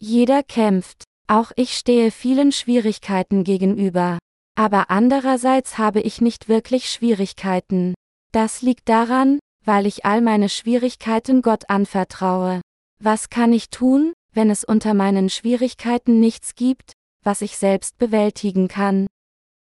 [0.02, 4.18] Jeder kämpft, auch ich stehe vielen Schwierigkeiten gegenüber.
[4.58, 7.94] Aber andererseits habe ich nicht wirklich Schwierigkeiten.
[8.32, 12.62] Das liegt daran, weil ich all meine Schwierigkeiten Gott anvertraue.
[13.00, 16.94] Was kann ich tun, wenn es unter meinen Schwierigkeiten nichts gibt,
[17.24, 19.06] was ich selbst bewältigen kann?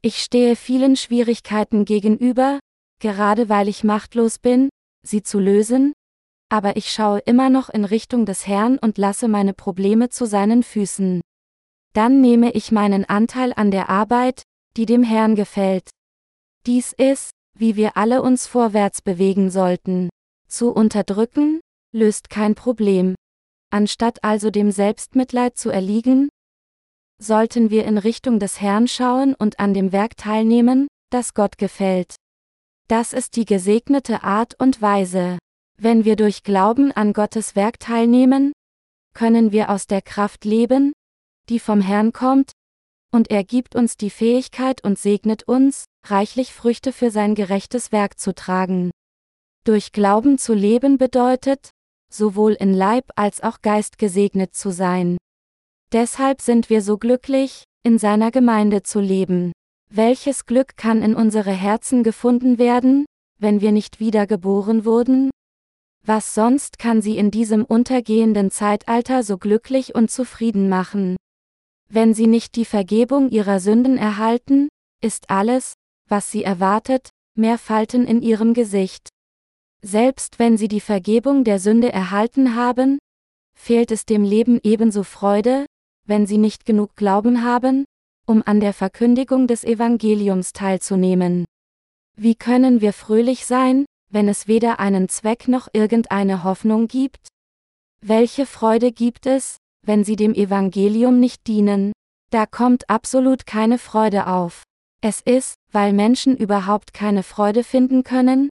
[0.00, 2.60] Ich stehe vielen Schwierigkeiten gegenüber,
[2.98, 4.68] gerade weil ich machtlos bin,
[5.06, 5.92] sie zu lösen,
[6.50, 10.62] aber ich schaue immer noch in Richtung des Herrn und lasse meine Probleme zu seinen
[10.62, 11.20] Füßen.
[11.94, 14.42] Dann nehme ich meinen Anteil an der Arbeit,
[14.76, 15.90] die dem Herrn gefällt.
[16.66, 20.08] Dies ist, wie wir alle uns vorwärts bewegen sollten.
[20.48, 21.60] Zu unterdrücken,
[21.92, 23.14] löst kein Problem.
[23.70, 26.28] Anstatt also dem Selbstmitleid zu erliegen,
[27.20, 32.14] sollten wir in Richtung des Herrn schauen und an dem Werk teilnehmen, das Gott gefällt.
[32.88, 35.38] Das ist die gesegnete Art und Weise.
[35.78, 38.52] Wenn wir durch Glauben an Gottes Werk teilnehmen,
[39.14, 40.94] können wir aus der Kraft leben,
[41.50, 42.52] die vom Herrn kommt,
[43.12, 48.18] und er gibt uns die Fähigkeit und segnet uns, reichlich Früchte für sein gerechtes Werk
[48.18, 48.90] zu tragen.
[49.64, 51.70] Durch Glauben zu leben bedeutet,
[52.10, 55.18] sowohl in Leib als auch Geist gesegnet zu sein.
[55.92, 59.52] Deshalb sind wir so glücklich, in seiner Gemeinde zu leben.
[59.90, 63.06] Welches Glück kann in unsere Herzen gefunden werden,
[63.40, 65.30] wenn wir nicht wiedergeboren wurden?
[66.04, 71.16] Was sonst kann sie in diesem untergehenden Zeitalter so glücklich und zufrieden machen?
[71.88, 74.68] Wenn sie nicht die Vergebung ihrer Sünden erhalten,
[75.02, 75.72] ist alles,
[76.06, 79.08] was sie erwartet, mehr Falten in ihrem Gesicht.
[79.80, 82.98] Selbst wenn sie die Vergebung der Sünde erhalten haben,
[83.56, 85.64] fehlt es dem Leben ebenso Freude,
[86.04, 87.84] wenn sie nicht genug Glauben haben,
[88.28, 91.46] um an der Verkündigung des Evangeliums teilzunehmen.
[92.16, 97.28] Wie können wir fröhlich sein, wenn es weder einen Zweck noch irgendeine Hoffnung gibt?
[98.04, 99.56] Welche Freude gibt es,
[99.86, 101.92] wenn sie dem Evangelium nicht dienen?
[102.30, 104.62] Da kommt absolut keine Freude auf.
[105.00, 108.50] Es ist, weil Menschen überhaupt keine Freude finden können?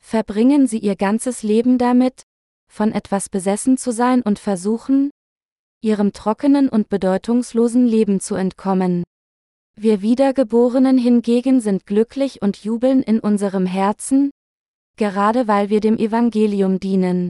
[0.00, 2.22] Verbringen sie ihr ganzes Leben damit,
[2.70, 5.10] von etwas besessen zu sein und versuchen,
[5.82, 9.04] ihrem trockenen und bedeutungslosen Leben zu entkommen.
[9.74, 14.30] Wir Wiedergeborenen hingegen sind glücklich und jubeln in unserem Herzen,
[14.96, 17.28] gerade weil wir dem Evangelium dienen.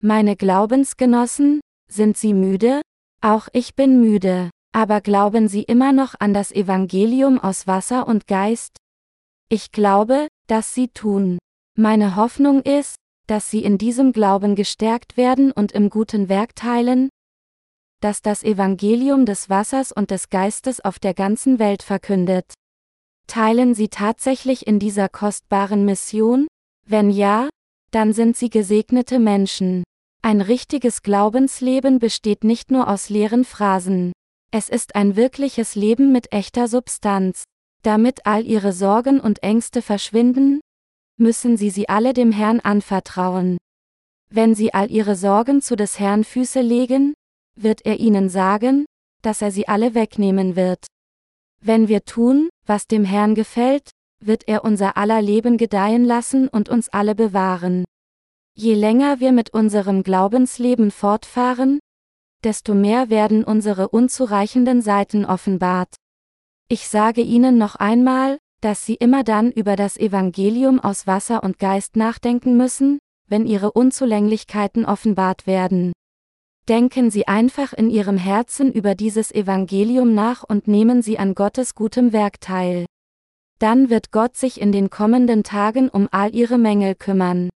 [0.00, 1.60] Meine Glaubensgenossen,
[1.90, 2.82] sind Sie müde?
[3.20, 4.50] Auch ich bin müde.
[4.72, 8.76] Aber glauben Sie immer noch an das Evangelium aus Wasser und Geist?
[9.48, 11.38] Ich glaube, dass Sie tun.
[11.76, 17.08] Meine Hoffnung ist, dass Sie in diesem Glauben gestärkt werden und im guten Werk teilen,
[18.04, 22.52] das das Evangelium des Wassers und des Geistes auf der ganzen Welt verkündet.
[23.26, 26.46] Teilen Sie tatsächlich in dieser kostbaren Mission?
[26.86, 27.48] Wenn ja,
[27.92, 29.84] dann sind sie gesegnete Menschen.
[30.20, 34.12] Ein richtiges Glaubensleben besteht nicht nur aus leeren Phrasen.
[34.50, 37.44] Es ist ein wirkliches Leben mit echter Substanz.
[37.82, 40.60] Damit all ihre Sorgen und Ängste verschwinden,
[41.16, 43.56] müssen sie sie alle dem Herrn anvertrauen.
[44.28, 47.14] Wenn sie all ihre Sorgen zu des Herrn Füße legen,
[47.56, 48.84] wird er ihnen sagen,
[49.22, 50.86] dass er sie alle wegnehmen wird.
[51.60, 53.90] Wenn wir tun, was dem Herrn gefällt,
[54.20, 57.84] wird er unser aller Leben gedeihen lassen und uns alle bewahren.
[58.56, 61.80] Je länger wir mit unserem Glaubensleben fortfahren,
[62.44, 65.96] desto mehr werden unsere unzureichenden Seiten offenbart.
[66.68, 71.58] Ich sage Ihnen noch einmal, dass sie immer dann über das Evangelium aus Wasser und
[71.58, 72.98] Geist nachdenken müssen,
[73.28, 75.92] wenn ihre Unzulänglichkeiten offenbart werden.
[76.68, 81.74] Denken Sie einfach in Ihrem Herzen über dieses Evangelium nach und nehmen Sie an Gottes
[81.74, 82.86] gutem Werk teil.
[83.58, 87.50] Dann wird Gott sich in den kommenden Tagen um all Ihre Mängel kümmern.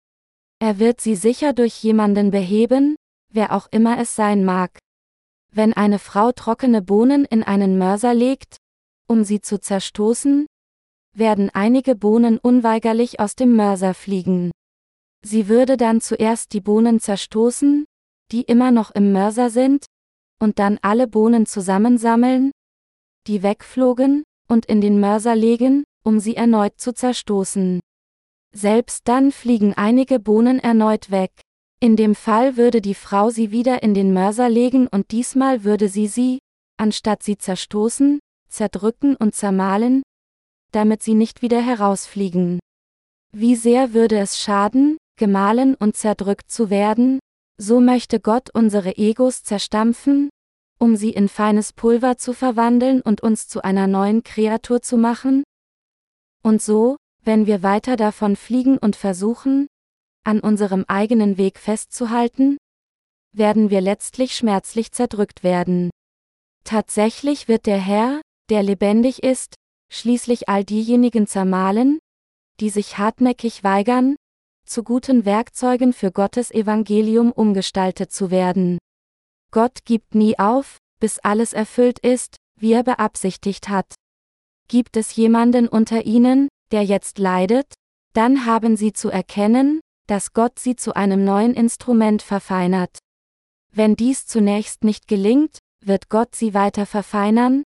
[0.58, 2.96] Er wird sie sicher durch jemanden beheben,
[3.30, 4.78] wer auch immer es sein mag.
[5.52, 8.56] Wenn eine Frau trockene Bohnen in einen Mörser legt,
[9.06, 10.46] um sie zu zerstoßen,
[11.14, 14.50] werden einige Bohnen unweigerlich aus dem Mörser fliegen.
[15.22, 17.84] Sie würde dann zuerst die Bohnen zerstoßen,
[18.32, 19.86] die immer noch im Mörser sind,
[20.40, 22.50] und dann alle Bohnen zusammensammeln,
[23.26, 27.80] die wegflogen, und in den Mörser legen, um sie erneut zu zerstoßen.
[28.54, 31.32] Selbst dann fliegen einige Bohnen erneut weg.
[31.80, 35.88] In dem Fall würde die Frau sie wieder in den Mörser legen und diesmal würde
[35.88, 36.38] sie sie,
[36.76, 40.02] anstatt sie zerstoßen, zerdrücken und zermahlen,
[40.72, 42.60] damit sie nicht wieder herausfliegen.
[43.32, 47.18] Wie sehr würde es schaden, gemahlen und zerdrückt zu werden,
[47.56, 50.30] so möchte Gott unsere Egos zerstampfen,
[50.78, 55.44] um sie in feines Pulver zu verwandeln und uns zu einer neuen Kreatur zu machen?
[56.42, 59.66] Und so, wenn wir weiter davon fliegen und versuchen,
[60.24, 62.58] an unserem eigenen Weg festzuhalten,
[63.32, 65.90] werden wir letztlich schmerzlich zerdrückt werden.
[66.64, 69.54] Tatsächlich wird der Herr, der lebendig ist,
[69.90, 71.98] schließlich all diejenigen zermahlen,
[72.60, 74.16] die sich hartnäckig weigern,
[74.64, 78.78] zu guten Werkzeugen für Gottes Evangelium umgestaltet zu werden.
[79.50, 83.94] Gott gibt nie auf, bis alles erfüllt ist, wie er beabsichtigt hat.
[84.68, 87.74] Gibt es jemanden unter ihnen, der jetzt leidet?
[88.14, 92.98] Dann haben sie zu erkennen, dass Gott sie zu einem neuen Instrument verfeinert.
[93.72, 97.64] Wenn dies zunächst nicht gelingt, wird Gott sie weiter verfeinern,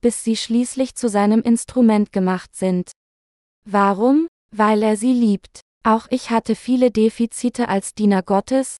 [0.00, 2.92] bis sie schließlich zu seinem Instrument gemacht sind.
[3.64, 4.28] Warum?
[4.54, 5.60] Weil er sie liebt.
[5.88, 8.76] Auch ich hatte viele Defizite als Diener Gottes,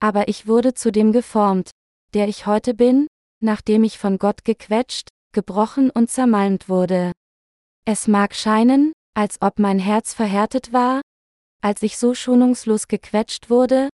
[0.00, 1.70] aber ich wurde zu dem geformt,
[2.12, 3.06] der ich heute bin,
[3.40, 7.12] nachdem ich von Gott gequetscht, gebrochen und zermalmt wurde.
[7.84, 11.02] Es mag scheinen, als ob mein Herz verhärtet war,
[11.62, 13.88] als ich so schonungslos gequetscht wurde,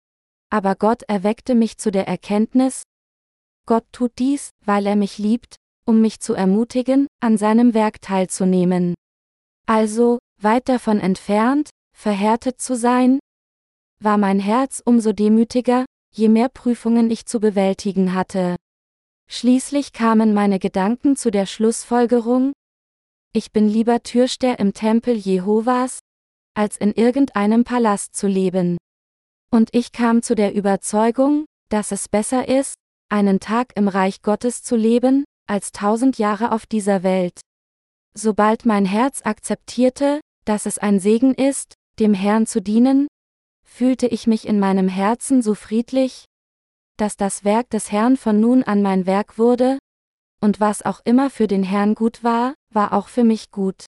[0.49, 2.85] aber Gott erweckte mich zu der Erkenntnis,
[3.67, 8.95] Gott tut dies, weil er mich liebt, um mich zu ermutigen, an seinem Werk teilzunehmen.
[9.67, 13.19] Also, weit davon entfernt, verhärtet zu sein?
[14.01, 18.57] War mein Herz umso demütiger, je mehr Prüfungen ich zu bewältigen hatte.
[19.31, 22.53] Schließlich kamen meine Gedanken zu der Schlussfolgerung,
[23.37, 25.99] ich bin lieber Türsteher im Tempel Jehovas,
[26.55, 28.79] als in irgendeinem Palast zu leben.
[29.51, 32.75] Und ich kam zu der Überzeugung, dass es besser ist,
[33.09, 37.41] einen Tag im Reich Gottes zu leben, als tausend Jahre auf dieser Welt.
[38.17, 43.09] Sobald mein Herz akzeptierte, dass es ein Segen ist, dem Herrn zu dienen,
[43.65, 46.25] fühlte ich mich in meinem Herzen so friedlich,
[46.97, 49.79] dass das Werk des Herrn von nun an mein Werk wurde,
[50.41, 53.87] und was auch immer für den Herrn gut war, war auch für mich gut.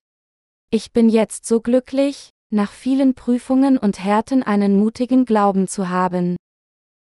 [0.71, 6.37] Ich bin jetzt so glücklich, nach vielen Prüfungen und Härten einen mutigen Glauben zu haben.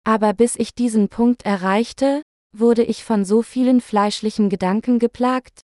[0.04, 2.22] Aber bis ich diesen Punkt erreichte,
[2.56, 5.60] wurde ich von so vielen fleischlichen Gedanken geplagt,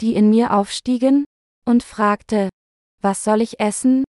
[0.00, 1.24] die in mir aufstiegen,
[1.64, 2.48] und fragte,
[3.00, 4.04] was soll ich essen,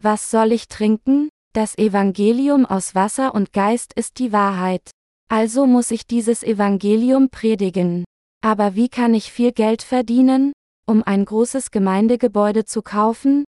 [0.00, 1.28] was soll ich trinken?
[1.52, 4.90] Das Evangelium aus Wasser und Geist ist die Wahrheit.
[5.28, 8.04] Also muss ich dieses Evangelium predigen.
[8.40, 10.52] Aber wie kann ich viel Geld verdienen,
[10.86, 13.44] um ein großes Gemeindegebäude zu kaufen?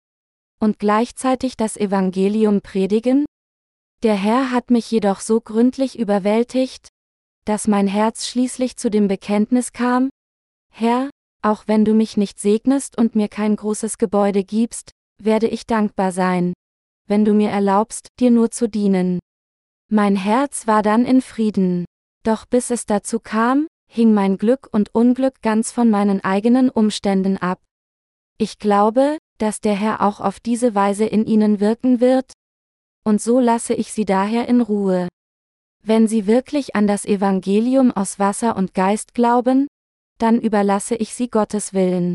[0.61, 3.25] Und gleichzeitig das Evangelium predigen?
[4.03, 6.89] Der Herr hat mich jedoch so gründlich überwältigt,
[7.45, 10.11] dass mein Herz schließlich zu dem Bekenntnis kam,
[10.71, 11.11] Herr,
[11.43, 14.93] auch wenn du mich nicht segnest und mir kein großes Gebäude gibst,
[15.23, 16.53] werde ich dankbar sein,
[17.07, 19.19] wenn du mir erlaubst, dir nur zu dienen.
[19.91, 21.85] Mein Herz war dann in Frieden.
[22.25, 27.37] Doch bis es dazu kam, hing mein Glück und Unglück ganz von meinen eigenen Umständen
[27.37, 27.61] ab.
[28.39, 32.33] Ich glaube, dass der Herr auch auf diese Weise in ihnen wirken wird,
[33.05, 35.09] und so lasse ich sie daher in Ruhe.
[35.83, 39.67] Wenn sie wirklich an das Evangelium aus Wasser und Geist glauben,
[40.19, 42.15] dann überlasse ich sie Gottes Willen.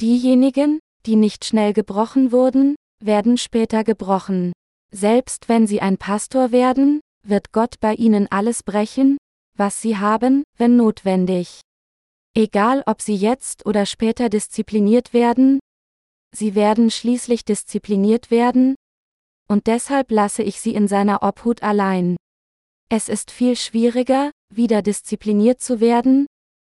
[0.00, 4.52] Diejenigen, die nicht schnell gebrochen wurden, werden später gebrochen.
[4.92, 9.18] Selbst wenn sie ein Pastor werden, wird Gott bei ihnen alles brechen,
[9.56, 11.60] was sie haben, wenn notwendig.
[12.36, 15.60] Egal ob sie jetzt oder später diszipliniert werden,
[16.34, 18.74] sie werden schließlich diszipliniert werden,
[19.48, 22.16] und deshalb lasse ich sie in seiner Obhut allein.
[22.88, 26.26] Es ist viel schwieriger, wieder diszipliniert zu werden,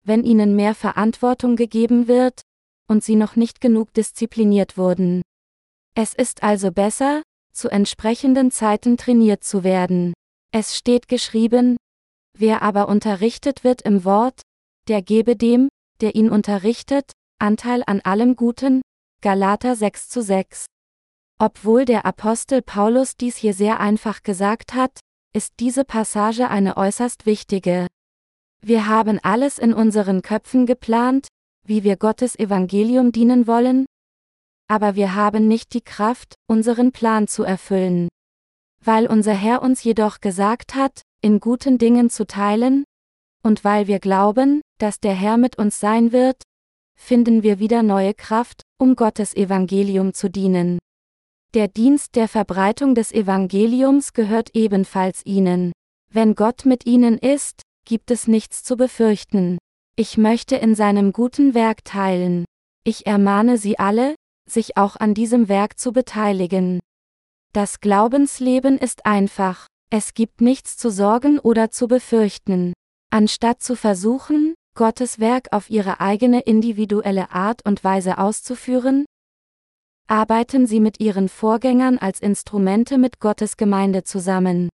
[0.04, 2.42] wenn ihnen mehr Verantwortung gegeben wird,
[2.88, 5.22] und sie noch nicht genug diszipliniert wurden.
[5.94, 7.22] Es ist also besser,
[7.52, 10.12] zu entsprechenden Zeiten trainiert zu werden.
[10.52, 11.76] Es steht geschrieben,
[12.36, 14.42] wer aber unterrichtet wird im Wort,
[14.88, 15.68] der gebe dem,
[16.00, 18.82] der ihn unterrichtet, Anteil an allem Guten,
[19.22, 20.66] Galater 6 zu 6.
[21.38, 25.00] Obwohl der Apostel Paulus dies hier sehr einfach gesagt hat,
[25.34, 27.88] ist diese Passage eine äußerst wichtige.
[28.62, 31.28] Wir haben alles in unseren Köpfen geplant,
[31.66, 33.86] wie wir Gottes Evangelium dienen wollen,
[34.68, 38.08] aber wir haben nicht die Kraft, unseren Plan zu erfüllen.
[38.84, 42.84] Weil unser Herr uns jedoch gesagt hat, in guten Dingen zu teilen,
[43.42, 46.42] und weil wir glauben, dass der Herr mit uns sein wird,
[46.96, 50.78] finden wir wieder neue Kraft, um Gottes Evangelium zu dienen.
[51.54, 55.72] Der Dienst der Verbreitung des Evangeliums gehört ebenfalls ihnen.
[56.12, 59.58] Wenn Gott mit ihnen ist, gibt es nichts zu befürchten.
[59.98, 62.44] Ich möchte in seinem guten Werk teilen.
[62.84, 64.14] Ich ermahne Sie alle,
[64.46, 66.80] sich auch an diesem Werk zu beteiligen.
[67.54, 69.66] Das Glaubensleben ist einfach.
[69.88, 72.74] Es gibt nichts zu sorgen oder zu befürchten.
[73.10, 79.06] Anstatt zu versuchen, Gottes Werk auf ihre eigene individuelle Art und Weise auszuführen,
[80.08, 84.68] arbeiten sie mit ihren Vorgängern als Instrumente mit Gottes Gemeinde zusammen.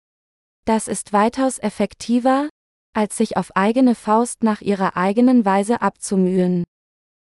[0.64, 2.48] Das ist weitaus effektiver,
[2.92, 6.64] als sich auf eigene Faust nach ihrer eigenen Weise abzumühen.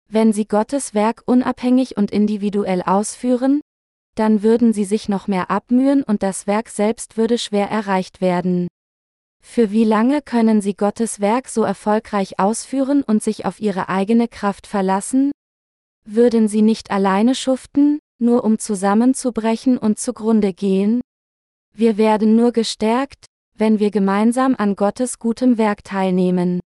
[0.10, 3.62] Wenn sie Gottes Werk unabhängig und individuell ausführen,
[4.16, 8.68] dann würden sie sich noch mehr abmühen und das Werk selbst würde schwer erreicht werden.
[9.42, 14.28] Für wie lange können sie Gottes Werk so erfolgreich ausführen und sich auf ihre eigene
[14.28, 15.32] Kraft verlassen?
[16.06, 21.02] Würden sie nicht alleine schuften, nur um zusammenzubrechen und zugrunde gehen?
[21.76, 23.26] Wir werden nur gestärkt,
[23.64, 26.60] wenn wir gemeinsam an Gottes gutem Werk teilnehmen.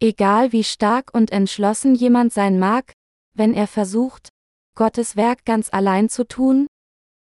[0.00, 2.94] Egal wie stark und entschlossen jemand sein mag,
[3.34, 4.30] wenn er versucht,
[4.74, 6.68] Gottes Werk ganz allein zu tun,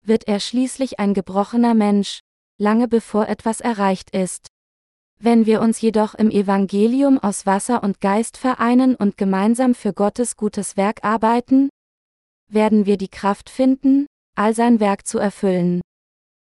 [0.01, 2.21] wird er schließlich ein gebrochener Mensch,
[2.57, 4.47] lange bevor etwas erreicht ist.
[5.19, 10.37] Wenn wir uns jedoch im Evangelium aus Wasser und Geist vereinen und gemeinsam für Gottes
[10.37, 11.67] gutes Werk arbeiten,
[12.47, 14.05] werden wir die Kraft finden,
[14.37, 15.81] all sein Werk zu erfüllen.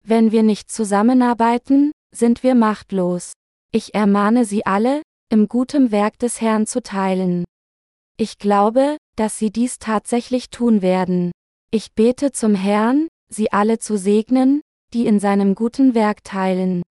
[0.04, 3.32] Wenn wir nicht zusammenarbeiten, sind wir machtlos.
[3.72, 7.44] Ich ermahne Sie alle, im guten Werk des Herrn zu teilen.
[8.16, 11.30] Ich glaube, dass Sie dies tatsächlich tun werden.
[11.70, 14.60] Ich bete zum Herrn, Sie alle zu segnen,
[14.92, 16.82] die in seinem guten Werk teilen.